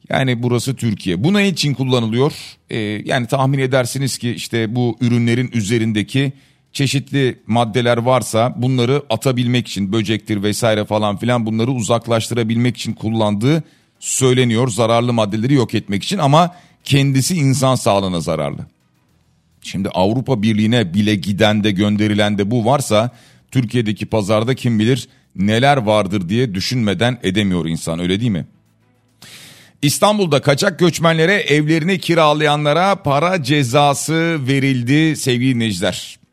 Yani 0.09 0.43
burası 0.43 0.75
Türkiye. 0.75 1.23
Bu 1.23 1.33
ne 1.33 1.47
için 1.47 1.73
kullanılıyor? 1.73 2.33
Ee, 2.69 2.77
yani 3.05 3.27
tahmin 3.27 3.59
edersiniz 3.59 4.17
ki 4.17 4.31
işte 4.31 4.75
bu 4.75 4.97
ürünlerin 5.01 5.49
üzerindeki 5.53 6.33
çeşitli 6.78 7.39
maddeler 7.47 7.97
varsa 7.97 8.53
bunları 8.57 9.03
atabilmek 9.09 9.67
için 9.67 9.93
böcektir 9.93 10.43
vesaire 10.43 10.86
falan 10.86 11.17
filan 11.17 11.45
bunları 11.45 11.71
uzaklaştırabilmek 11.71 12.78
için 12.78 12.93
kullandığı 12.93 13.63
söyleniyor. 13.99 14.67
Zararlı 14.67 15.13
maddeleri 15.13 15.53
yok 15.53 15.73
etmek 15.73 16.03
için 16.03 16.17
ama 16.17 16.55
kendisi 16.84 17.36
insan 17.36 17.75
sağlığına 17.75 18.19
zararlı. 18.19 18.65
Şimdi 19.61 19.89
Avrupa 19.89 20.41
Birliği'ne 20.41 20.93
bile 20.93 21.15
giden 21.15 21.63
de 21.63 21.71
gönderilen 21.71 22.38
de 22.38 22.51
bu 22.51 22.65
varsa 22.65 23.11
Türkiye'deki 23.51 24.05
pazarda 24.05 24.55
kim 24.55 24.80
bilir 24.80 25.07
neler 25.36 25.78
vardır 25.78 26.30
diye 26.30 26.55
düşünmeden 26.55 27.17
edemiyor 27.23 27.65
insan 27.65 27.99
öyle 27.99 28.19
değil 28.19 28.32
mi? 28.32 28.45
İstanbul'da 29.82 30.41
kaçak 30.41 30.80
göçmenlere 30.80 31.34
evlerini 31.34 31.99
kiralayanlara 31.99 32.95
para 32.95 33.43
cezası 33.43 34.47
verildi 34.47 35.15
sevgili 35.15 35.55
dinleyiciler. 35.55 36.26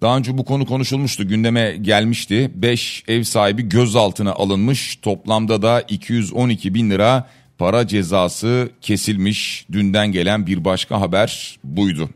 Daha 0.00 0.16
önce 0.16 0.38
bu 0.38 0.44
konu 0.44 0.66
konuşulmuştu 0.66 1.28
gündeme 1.28 1.76
gelmişti. 1.76 2.50
5 2.54 3.04
ev 3.08 3.22
sahibi 3.22 3.68
gözaltına 3.68 4.32
alınmış 4.32 4.96
toplamda 4.96 5.62
da 5.62 5.80
212 5.80 6.74
bin 6.74 6.90
lira 6.90 7.28
para 7.58 7.86
cezası 7.86 8.70
kesilmiş. 8.80 9.66
Dünden 9.72 10.12
gelen 10.12 10.46
bir 10.46 10.64
başka 10.64 11.00
haber 11.00 11.58
buydu. 11.64 12.10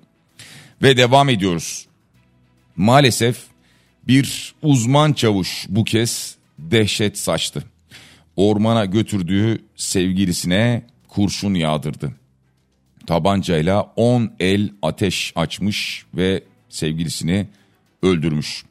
Ve 0.83 0.97
devam 0.97 1.29
ediyoruz. 1.29 1.87
Maalesef 2.77 3.39
bir 4.09 4.55
uzman 4.63 5.13
çavuş 5.13 5.67
bu 5.69 5.85
kez 5.85 6.37
dehşet 6.59 7.19
saçtı. 7.19 7.65
Ormana 8.37 8.85
götürdüğü 8.85 9.65
sevgilisine 9.77 10.83
kurşun 11.09 11.55
yağdırdı. 11.55 12.13
Tabancayla 13.07 13.93
10 13.97 14.33
el 14.41 14.71
ateş 14.83 15.33
açmış 15.37 16.05
ve 16.15 16.43
sevgilisini 16.69 17.47
öldürmüş. 18.03 18.65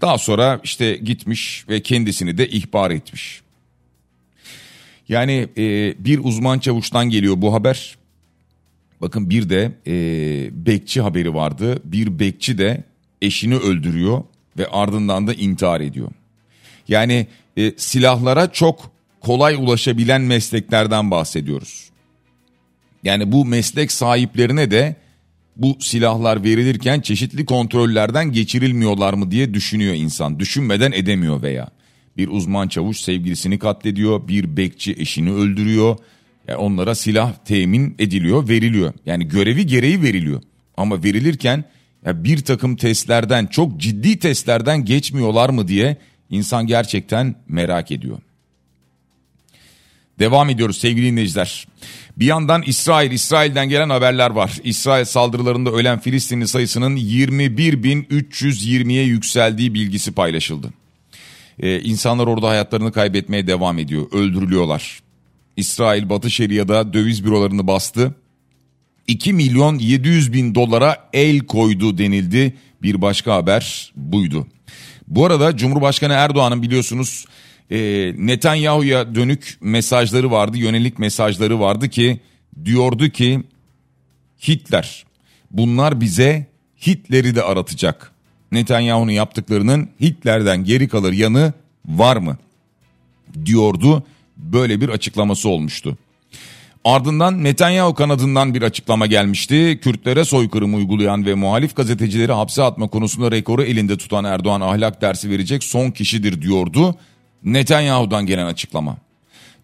Daha 0.00 0.18
sonra 0.18 0.60
işte 0.64 0.96
gitmiş 0.96 1.64
ve 1.68 1.82
kendisini 1.82 2.38
de 2.38 2.48
ihbar 2.48 2.90
etmiş. 2.90 3.42
Yani 5.08 5.48
e, 5.56 5.94
bir 6.04 6.18
uzman 6.24 6.58
çavuştan 6.58 7.10
geliyor 7.10 7.34
bu 7.38 7.54
haber. 7.54 7.98
Bakın 9.00 9.30
bir 9.30 9.48
de 9.50 9.72
e, 9.86 9.94
bekçi 10.66 11.00
haberi 11.00 11.34
vardı. 11.34 11.80
Bir 11.84 12.18
bekçi 12.18 12.58
de 12.58 12.84
eşini 13.22 13.56
öldürüyor 13.56 14.24
ve 14.58 14.66
ardından 14.66 15.26
da 15.26 15.34
intihar 15.34 15.80
ediyor. 15.80 16.10
Yani 16.88 17.26
e, 17.56 17.72
silahlara 17.76 18.52
çok 18.52 18.90
kolay 19.20 19.54
ulaşabilen 19.54 20.20
mesleklerden 20.20 21.10
bahsediyoruz. 21.10 21.90
Yani 23.04 23.32
bu 23.32 23.44
meslek 23.44 23.92
sahiplerine 23.92 24.70
de 24.70 24.96
bu 25.56 25.76
silahlar 25.80 26.44
verilirken 26.44 27.00
çeşitli 27.00 27.46
kontrollerden 27.46 28.32
geçirilmiyorlar 28.32 29.14
mı 29.14 29.30
diye 29.30 29.54
düşünüyor 29.54 29.94
insan. 29.94 30.38
Düşünmeden 30.40 30.92
edemiyor 30.92 31.42
veya. 31.42 31.68
Bir 32.16 32.28
uzman 32.28 32.68
çavuş 32.68 33.00
sevgilisini 33.00 33.58
katlediyor, 33.58 34.28
bir 34.28 34.56
bekçi 34.56 34.92
eşini 34.92 35.32
öldürüyor. 35.32 35.96
Yani 36.48 36.58
onlara 36.58 36.94
silah 36.94 37.34
temin 37.44 37.94
ediliyor, 37.98 38.48
veriliyor. 38.48 38.92
Yani 39.06 39.28
görevi 39.28 39.66
gereği 39.66 40.02
veriliyor. 40.02 40.42
Ama 40.76 41.02
verilirken 41.02 41.64
ya 42.06 42.24
bir 42.24 42.38
takım 42.38 42.76
testlerden, 42.76 43.46
çok 43.46 43.80
ciddi 43.80 44.18
testlerden 44.18 44.84
geçmiyorlar 44.84 45.50
mı 45.50 45.68
diye 45.68 45.96
insan 46.30 46.66
gerçekten 46.66 47.34
merak 47.48 47.92
ediyor. 47.92 48.18
Devam 50.18 50.50
ediyoruz 50.50 50.78
sevgili 50.78 51.06
dinleyiciler. 51.06 51.66
Bir 52.16 52.26
yandan 52.26 52.62
İsrail, 52.62 53.10
İsrail'den 53.10 53.68
gelen 53.68 53.90
haberler 53.90 54.30
var. 54.30 54.58
İsrail 54.64 55.04
saldırılarında 55.04 55.70
ölen 55.70 55.98
Filistinli 55.98 56.48
sayısının 56.48 56.96
21.320'ye 56.96 59.04
yükseldiği 59.04 59.74
bilgisi 59.74 60.12
paylaşıldı. 60.12 60.70
Ee, 61.60 61.80
insanlar 61.80 62.26
orada 62.26 62.48
hayatlarını 62.48 62.92
kaybetmeye 62.92 63.46
devam 63.46 63.78
ediyor, 63.78 64.12
öldürülüyorlar. 64.12 65.00
İsrail 65.56 66.08
Batı 66.08 66.30
Şeria'da 66.30 66.92
döviz 66.92 67.24
bürolarını 67.24 67.66
bastı. 67.66 68.14
2 69.06 69.32
milyon 69.32 69.78
700 69.78 70.32
bin 70.32 70.54
dolara 70.54 71.08
el 71.12 71.40
koydu 71.40 71.98
denildi. 71.98 72.56
Bir 72.82 73.02
başka 73.02 73.34
haber 73.34 73.92
buydu. 73.96 74.46
Bu 75.08 75.26
arada 75.26 75.56
Cumhurbaşkanı 75.56 76.12
Erdoğan'ın 76.12 76.62
biliyorsunuz 76.62 77.24
e, 77.72 77.78
Netanyahu'ya 78.18 79.14
dönük 79.14 79.58
mesajları 79.60 80.30
vardı, 80.30 80.58
yönelik 80.58 80.98
mesajları 80.98 81.60
vardı 81.60 81.88
ki 81.88 82.20
diyordu 82.64 83.08
ki 83.08 83.42
Hitler 84.48 85.04
bunlar 85.50 86.00
bize 86.00 86.46
Hitler'i 86.86 87.34
de 87.34 87.42
aratacak. 87.42 88.12
Netanyahu'nun 88.52 89.10
yaptıklarının 89.10 89.88
Hitler'den 90.00 90.64
geri 90.64 90.88
kalır 90.88 91.12
yanı 91.12 91.52
var 91.86 92.16
mı? 92.16 92.36
diyordu. 93.44 94.02
Böyle 94.36 94.80
bir 94.80 94.88
açıklaması 94.88 95.48
olmuştu. 95.48 95.96
Ardından 96.84 97.44
Netanyahu 97.44 97.94
kanadından 97.94 98.54
bir 98.54 98.62
açıklama 98.62 99.06
gelmişti. 99.06 99.80
Kürtlere 99.82 100.24
soykırım 100.24 100.74
uygulayan 100.74 101.26
ve 101.26 101.34
muhalif 101.34 101.76
gazetecileri 101.76 102.32
hapse 102.32 102.62
atma 102.62 102.88
konusunda 102.88 103.30
rekoru 103.30 103.62
elinde 103.62 103.96
tutan 103.96 104.24
Erdoğan 104.24 104.60
ahlak 104.60 105.02
dersi 105.02 105.30
verecek 105.30 105.64
son 105.64 105.90
kişidir 105.90 106.42
diyordu. 106.42 106.96
Netanyahu'dan 107.44 108.26
gelen 108.26 108.46
açıklama. 108.46 108.96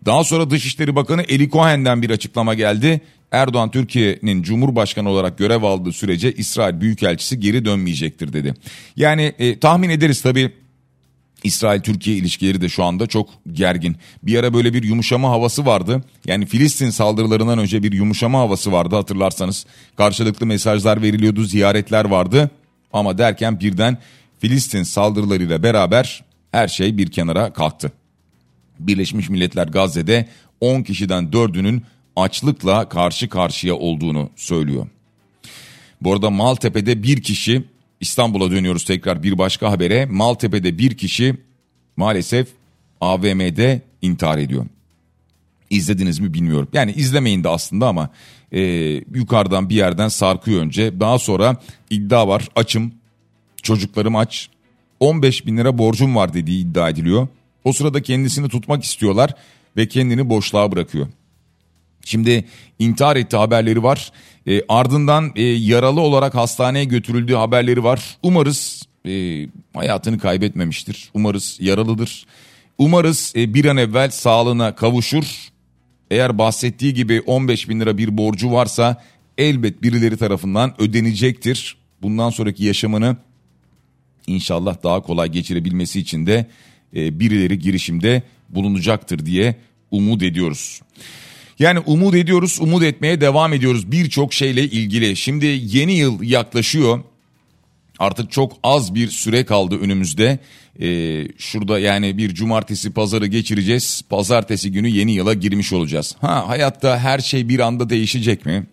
Daha 0.07 0.25
sonra 0.25 0.51
Dışişleri 0.51 0.97
Bakanı 0.97 1.23
Eli 1.23 1.51
Cohen'den 1.51 2.03
bir 2.03 2.11
açıklama 2.11 2.55
geldi. 2.55 3.01
Erdoğan 3.33 3.71
Türkiye'nin 3.71 4.43
Cumhurbaşkanı 4.43 5.11
olarak 5.11 5.39
görev 5.39 5.63
aldığı 5.63 5.93
sürece 5.93 6.33
İsrail 6.33 6.81
Büyükelçisi 6.81 7.41
geri 7.41 7.65
dönmeyecektir 7.65 8.33
dedi. 8.33 8.55
Yani 8.97 9.33
e, 9.39 9.59
tahmin 9.59 9.91
ederiz 9.91 10.23
tabii 10.23 10.53
İsrail-Türkiye 11.45 12.17
ilişkileri 12.17 12.61
de 12.61 12.69
şu 12.69 12.85
anda 12.85 13.07
çok 13.07 13.29
gergin. 13.53 13.97
Bir 14.23 14.39
ara 14.39 14.55
böyle 14.55 14.75
bir 14.75 14.83
yumuşama 14.83 15.31
havası 15.31 15.67
vardı. 15.67 16.05
Yani 16.27 16.47
Filistin 16.47 16.91
saldırılarından 16.91 17.59
önce 17.59 17.83
bir 17.83 17.93
yumuşama 17.93 18.39
havası 18.39 18.73
vardı 18.73 18.97
hatırlarsanız. 18.97 19.67
Karşılıklı 19.97 20.47
mesajlar 20.47 21.03
veriliyordu, 21.03 21.45
ziyaretler 21.45 22.05
vardı. 22.05 22.51
Ama 22.93 23.19
derken 23.19 23.61
birden 23.61 23.99
Filistin 24.39 24.83
saldırılarıyla 24.83 25.63
beraber 25.63 26.25
her 26.53 26.69
şey 26.69 26.99
bir 26.99 27.11
kenara 27.11 27.53
kalktı. 27.53 27.93
Birleşmiş 28.79 29.29
Milletler 29.29 29.67
Gazze'de 29.67 30.29
10 30.61 30.83
kişiden 30.83 31.25
4'ünün 31.25 31.83
açlıkla 32.17 32.89
karşı 32.89 33.29
karşıya 33.29 33.75
olduğunu 33.75 34.31
söylüyor. 34.37 34.87
Bu 36.01 36.13
arada 36.13 36.31
Maltepe'de 36.31 37.03
bir 37.03 37.23
kişi 37.23 37.65
İstanbul'a 38.01 38.51
dönüyoruz 38.51 38.85
tekrar 38.85 39.23
bir 39.23 39.39
başka 39.39 39.71
habere. 39.71 40.07
Maltepe'de 40.07 40.79
bir 40.79 40.97
kişi 40.97 41.37
maalesef 41.97 42.49
AVM'de 43.01 43.83
intihar 44.03 44.39
ediyor. 44.39 44.67
İzlediniz 45.71 46.19
mi 46.19 46.35
bilmiyorum. 46.35 46.69
Yani 46.73 46.93
izlemeyin 46.93 47.45
de 47.45 47.49
aslında 47.49 47.89
ama 47.89 48.11
e, 48.53 48.61
yukarıdan 49.15 49.71
bir 49.71 49.75
yerden 49.75 50.09
sarkıyor 50.09 50.61
önce. 50.61 51.01
Daha 51.01 51.19
sonra 51.19 51.57
iddia 51.91 52.29
var 52.29 52.49
açım 52.57 52.93
çocuklarım 53.63 54.17
aç 54.17 54.49
15 55.01 55.47
bin 55.47 55.57
lira 55.57 55.79
borcum 55.79 56.17
var 56.17 56.35
dediği 56.35 56.61
iddia 56.61 56.89
ediliyor. 56.89 57.29
O 57.65 57.73
sırada 57.73 58.03
kendisini 58.03 58.49
tutmak 58.49 58.85
istiyorlar 58.85 59.35
ve 59.77 59.89
kendini 59.89 60.29
boşluğa 60.29 60.73
bırakıyor. 60.73 61.07
Şimdi 62.05 62.45
intihar 62.79 63.17
etti 63.17 63.37
haberleri 63.37 63.83
var. 63.83 64.13
E, 64.47 64.63
ardından 64.69 65.33
e, 65.37 65.43
yaralı 65.43 66.01
olarak 66.01 66.35
hastaneye 66.35 66.85
götürüldüğü 66.85 67.35
haberleri 67.35 67.85
var. 67.85 68.17
Umarız 68.23 68.83
e, 69.07 69.47
hayatını 69.75 70.19
kaybetmemiştir. 70.19 71.11
Umarız 71.15 71.59
yaralıdır. 71.61 72.27
Umarız 72.79 73.33
e, 73.37 73.55
bir 73.55 73.65
an 73.65 73.77
evvel 73.77 74.11
sağlığına 74.11 74.75
kavuşur. 74.75 75.49
Eğer 76.11 76.39
bahsettiği 76.39 76.95
gibi 76.95 77.21
15 77.21 77.69
bin 77.69 77.81
lira 77.81 77.99
bir 77.99 78.19
borcu 78.19 78.53
varsa 78.53 79.03
elbet 79.39 79.83
birileri 79.83 80.17
tarafından 80.17 80.75
ödenecektir. 80.79 81.77
Bundan 82.03 82.31
sonraki 82.31 82.65
yaşamını 82.65 83.17
inşallah 84.29 84.83
daha 84.83 85.03
kolay 85.03 85.29
geçirebilmesi 85.29 86.01
için 86.01 86.27
de 86.27 86.47
e, 86.97 87.21
birileri 87.21 87.59
girişimde 87.59 88.23
bulunacaktır 88.49 89.27
diye 89.27 89.57
umut 89.91 90.23
ediyoruz. 90.23 90.81
Yani 91.59 91.79
umut 91.79 92.15
ediyoruz, 92.15 92.59
umut 92.61 92.83
etmeye 92.83 93.21
devam 93.21 93.53
ediyoruz 93.53 93.93
birçok 93.93 94.33
şeyle 94.33 94.65
ilgili. 94.65 95.17
Şimdi 95.17 95.47
yeni 95.47 95.93
yıl 95.93 96.23
yaklaşıyor. 96.23 97.01
Artık 97.99 98.31
çok 98.33 98.53
az 98.63 98.95
bir 98.95 99.09
süre 99.09 99.45
kaldı 99.45 99.79
önümüzde. 99.81 100.39
Ee, 100.81 101.29
şurada 101.39 101.79
yani 101.79 102.19
bir 102.19 102.35
cumartesi 102.35 102.93
pazarı 102.93 103.27
geçireceğiz. 103.27 104.03
Pazartesi 104.09 104.73
günü 104.73 104.89
yeni 104.89 105.13
yıla 105.13 105.35
girmiş 105.35 105.73
olacağız. 105.73 106.17
Ha 106.21 106.49
hayatta 106.49 106.99
her 106.99 107.19
şey 107.19 107.49
bir 107.49 107.59
anda 107.61 107.91
değişecek 107.91 108.47
mi? 108.47 108.67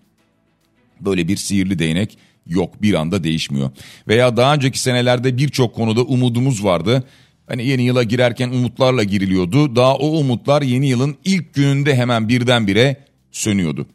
Böyle 1.02 1.28
bir 1.28 1.38
sihirli 1.38 1.80
değnek 1.80 2.18
yok 2.48 2.82
bir 2.82 2.94
anda 2.94 3.24
değişmiyor. 3.24 3.70
Veya 4.08 4.38
daha 4.38 4.54
önceki 4.54 4.80
senelerde 4.80 5.38
birçok 5.38 5.76
konuda 5.76 6.02
umudumuz 6.02 6.64
vardı. 6.64 7.04
Hani 7.48 7.66
yeni 7.66 7.84
yıla 7.84 8.04
girerken 8.04 8.50
umutlarla 8.50 9.04
giriliyordu. 9.04 9.76
Daha 9.76 9.96
o 9.96 10.08
umutlar 10.08 10.62
yeni 10.62 10.88
yılın 10.88 11.16
ilk 11.26 11.54
gününde 11.54 11.96
hemen 11.96 12.30
birdenbire 12.30 13.06
sönüyordu. 13.32 13.88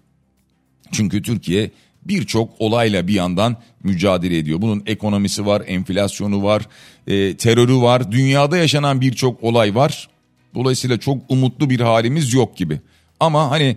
Çünkü 0.92 1.22
Türkiye 1.22 1.70
birçok 2.04 2.50
olayla 2.58 3.08
bir 3.08 3.14
yandan 3.14 3.56
mücadele 3.84 4.38
ediyor. 4.38 4.62
Bunun 4.62 4.82
ekonomisi 4.86 5.46
var, 5.46 5.62
enflasyonu 5.66 6.42
var, 6.42 6.68
e, 7.06 7.36
terörü 7.36 7.76
var, 7.76 8.12
dünyada 8.12 8.56
yaşanan 8.56 9.00
birçok 9.00 9.44
olay 9.44 9.74
var. 9.74 10.08
Dolayısıyla 10.54 10.96
çok 10.96 11.18
umutlu 11.28 11.70
bir 11.70 11.80
halimiz 11.80 12.32
yok 12.34 12.56
gibi. 12.56 12.80
Ama 13.20 13.50
hani 13.50 13.76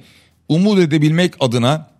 umut 0.49 0.79
edebilmek 0.79 1.33
adına 1.39 1.92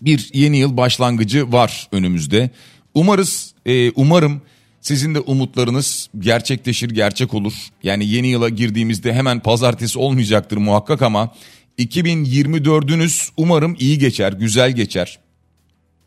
bir 0.00 0.30
yeni 0.34 0.58
yıl 0.58 0.76
başlangıcı 0.76 1.52
var 1.52 1.88
önümüzde. 1.92 2.50
Umarız, 2.94 3.54
e, 3.66 3.90
umarım 3.90 4.42
sizin 4.80 5.14
de 5.14 5.20
umutlarınız 5.20 6.08
gerçekleşir, 6.18 6.90
gerçek 6.90 7.34
olur. 7.34 7.52
Yani 7.82 8.06
yeni 8.06 8.28
yıla 8.28 8.48
girdiğimizde 8.48 9.12
hemen 9.12 9.40
pazartesi 9.40 9.98
olmayacaktır 9.98 10.56
muhakkak 10.56 11.02
ama 11.02 11.34
2024'ünüz 11.78 13.28
umarım 13.36 13.76
iyi 13.78 13.98
geçer, 13.98 14.32
güzel 14.32 14.72
geçer. 14.72 15.18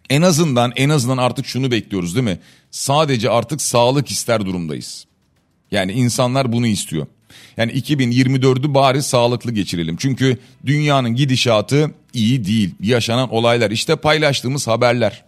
En 0.10 0.22
azından 0.22 0.74
en 0.76 0.89
azından 0.89 1.18
artık 1.18 1.46
şunu 1.46 1.72
bekliyoruz 1.72 2.16
değil 2.16 2.24
mi? 2.24 2.39
Sadece 2.72 3.30
artık 3.30 3.62
sağlık 3.62 4.12
ister 4.12 4.46
durumdayız. 4.46 5.06
Yani 5.72 5.91
insanlar 5.91 6.52
bunu 6.52 6.68
istiyor. 6.68 7.08
Yani 7.58 7.72
2024'ü 7.72 8.74
bari 8.74 9.04
sağlıklı 9.04 9.52
geçirelim. 9.52 9.96
Çünkü 9.98 10.38
dünyanın 10.66 11.16
gidişatı 11.16 11.92
iyi 12.14 12.46
değil. 12.46 12.76
Yaşanan 12.82 13.34
olaylar 13.34 13.72
işte 13.72 13.96
paylaştığımız 13.96 14.68
haberler. 14.68 15.24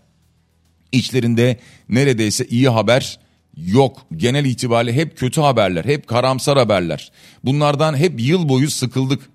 İçlerinde 0.92 1.60
neredeyse 1.90 2.46
iyi 2.46 2.70
haber 2.70 3.20
yok. 3.58 4.06
Genel 4.16 4.46
itibariyle 4.46 4.94
hep 4.94 5.18
kötü 5.18 5.42
haberler, 5.42 5.86
hep 5.86 6.08
karamsar 6.08 6.58
haberler. 6.58 7.12
Bunlardan 7.44 7.98
hep 7.98 8.22
yıl 8.22 8.50
boyu 8.50 8.70
sıkıldık. 8.70 9.30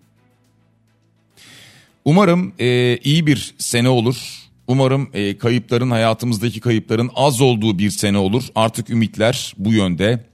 Umarım 2.05 2.53
e, 2.59 2.99
iyi 3.05 3.27
bir 3.27 3.55
sene 3.59 3.89
olur. 3.89 4.41
Umarım 4.67 5.11
e, 5.15 5.39
kayıpların 5.39 5.91
hayatımızdaki 5.91 6.61
kayıpların 6.61 7.11
az 7.15 7.41
olduğu 7.41 7.79
bir 7.79 7.91
sene 7.91 8.19
olur. 8.19 8.45
Artık 8.55 8.91
ümitler 8.91 9.55
bu 9.59 9.73
yönde. 9.73 10.30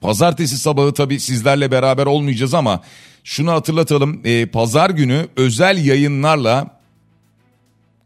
Pazartesi 0.00 0.58
sabahı 0.58 0.94
tabii 0.94 1.20
sizlerle 1.20 1.70
beraber 1.70 2.06
olmayacağız 2.06 2.54
ama 2.54 2.80
şunu 3.24 3.52
hatırlatalım. 3.52 4.20
E, 4.24 4.46
Pazar 4.46 4.90
günü 4.90 5.28
özel 5.36 5.84
yayınlarla 5.84 6.80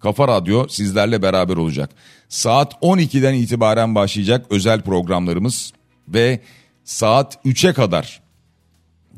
Kafa 0.01 0.29
Radyo 0.29 0.69
sizlerle 0.69 1.23
beraber 1.23 1.57
olacak. 1.57 1.91
Saat 2.29 2.73
12'den 2.73 3.35
itibaren 3.35 3.95
başlayacak 3.95 4.47
özel 4.51 4.81
programlarımız 4.81 5.73
ve 6.09 6.41
saat 6.85 7.45
3'e 7.47 7.73
kadar 7.73 8.23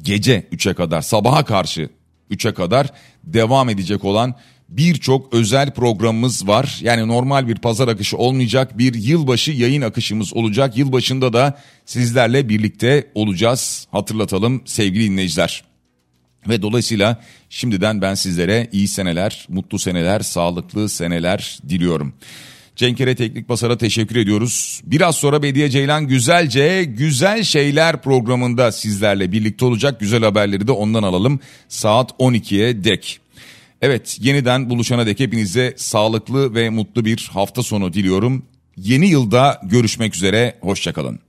gece 0.02 0.46
3'e 0.52 0.74
kadar 0.74 1.02
sabaha 1.02 1.44
karşı 1.44 1.88
3'e 2.30 2.54
kadar 2.54 2.90
devam 3.24 3.68
edecek 3.68 4.04
olan 4.04 4.34
birçok 4.68 5.34
özel 5.34 5.70
programımız 5.70 6.48
var. 6.48 6.78
Yani 6.82 7.08
normal 7.08 7.48
bir 7.48 7.56
pazar 7.56 7.88
akışı 7.88 8.16
olmayacak 8.16 8.78
bir 8.78 8.94
yılbaşı 8.94 9.50
yayın 9.50 9.82
akışımız 9.82 10.34
olacak. 10.34 10.76
Yılbaşında 10.76 11.32
da 11.32 11.58
sizlerle 11.84 12.48
birlikte 12.48 13.10
olacağız. 13.14 13.86
Hatırlatalım 13.90 14.62
sevgili 14.64 15.10
dinleyiciler. 15.10 15.64
Ve 16.48 16.62
dolayısıyla 16.62 17.22
şimdiden 17.50 18.02
ben 18.02 18.14
sizlere 18.14 18.68
iyi 18.72 18.88
seneler, 18.88 19.46
mutlu 19.48 19.78
seneler, 19.78 20.20
sağlıklı 20.20 20.88
seneler 20.88 21.58
diliyorum. 21.68 22.14
Cenkere 22.76 23.16
Teknik 23.16 23.48
Basar'a 23.48 23.78
teşekkür 23.78 24.16
ediyoruz. 24.16 24.80
Biraz 24.84 25.16
sonra 25.16 25.42
Bediye 25.42 25.70
Ceylan 25.70 26.06
Güzelce 26.06 26.84
Güzel 26.84 27.42
Şeyler 27.42 28.02
programında 28.02 28.72
sizlerle 28.72 29.32
birlikte 29.32 29.64
olacak. 29.64 30.00
Güzel 30.00 30.22
haberleri 30.22 30.66
de 30.66 30.72
ondan 30.72 31.02
alalım 31.02 31.40
saat 31.68 32.10
12'ye 32.10 32.84
dek. 32.84 33.20
Evet 33.82 34.18
yeniden 34.20 34.70
buluşana 34.70 35.06
dek 35.06 35.20
hepinize 35.20 35.74
sağlıklı 35.76 36.54
ve 36.54 36.70
mutlu 36.70 37.04
bir 37.04 37.30
hafta 37.32 37.62
sonu 37.62 37.92
diliyorum. 37.92 38.46
Yeni 38.76 39.06
yılda 39.06 39.60
görüşmek 39.64 40.16
üzere, 40.16 40.58
hoşçakalın. 40.60 41.25